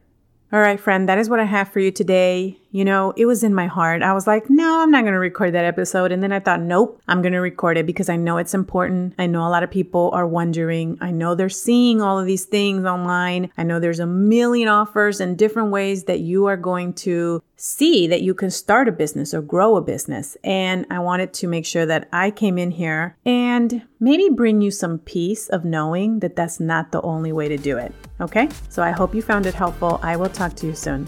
All 0.53 0.61
right, 0.61 0.79
friend, 0.79 1.09
that 1.09 1.17
is 1.17 1.29
what 1.29 1.39
I 1.39 1.45
have 1.45 1.69
for 1.69 1.79
you 1.79 1.91
today. 1.91 2.60
You 2.71 2.85
know, 2.85 3.13
it 3.17 3.25
was 3.25 3.43
in 3.43 3.53
my 3.53 3.67
heart. 3.67 4.01
I 4.01 4.13
was 4.13 4.27
like, 4.27 4.49
no, 4.49 4.81
I'm 4.81 4.91
not 4.91 5.01
going 5.01 5.13
to 5.13 5.19
record 5.19 5.53
that 5.53 5.65
episode. 5.65 6.11
And 6.11 6.23
then 6.23 6.31
I 6.31 6.39
thought, 6.39 6.61
nope, 6.61 7.01
I'm 7.07 7.21
going 7.21 7.33
to 7.33 7.39
record 7.39 7.77
it 7.77 7.85
because 7.85 8.07
I 8.07 8.15
know 8.15 8.37
it's 8.37 8.53
important. 8.53 9.13
I 9.19 9.27
know 9.27 9.45
a 9.45 9.49
lot 9.49 9.63
of 9.63 9.69
people 9.69 10.09
are 10.13 10.27
wondering. 10.27 10.97
I 11.01 11.11
know 11.11 11.35
they're 11.35 11.49
seeing 11.49 12.01
all 12.01 12.17
of 12.17 12.25
these 12.25 12.45
things 12.45 12.85
online. 12.85 13.51
I 13.57 13.63
know 13.63 13.79
there's 13.79 13.99
a 13.99 14.05
million 14.05 14.69
offers 14.69 15.19
and 15.19 15.37
different 15.37 15.71
ways 15.71 16.05
that 16.05 16.21
you 16.21 16.45
are 16.45 16.57
going 16.57 16.93
to 16.93 17.43
see 17.57 18.07
that 18.07 18.21
you 18.21 18.33
can 18.33 18.49
start 18.49 18.87
a 18.87 18.91
business 18.91 19.33
or 19.33 19.41
grow 19.41 19.75
a 19.75 19.81
business. 19.81 20.37
And 20.43 20.85
I 20.89 20.99
wanted 20.99 21.33
to 21.35 21.47
make 21.47 21.65
sure 21.65 21.85
that 21.85 22.07
I 22.11 22.31
came 22.31 22.57
in 22.57 22.71
here 22.71 23.17
and 23.25 23.83
maybe 23.99 24.29
bring 24.29 24.61
you 24.61 24.71
some 24.71 24.97
peace 24.99 25.49
of 25.49 25.65
knowing 25.65 26.19
that 26.19 26.35
that's 26.35 26.59
not 26.59 26.91
the 26.91 27.01
only 27.01 27.31
way 27.31 27.49
to 27.49 27.57
do 27.57 27.77
it. 27.77 27.93
Okay? 28.19 28.49
So 28.69 28.81
I 28.81 28.91
hope 28.91 29.13
you 29.13 29.21
found 29.21 29.45
it 29.45 29.53
helpful. 29.53 29.99
I 30.01 30.15
will 30.15 30.29
talk 30.29 30.55
to 30.55 30.67
you 30.67 30.73
soon. 30.73 31.07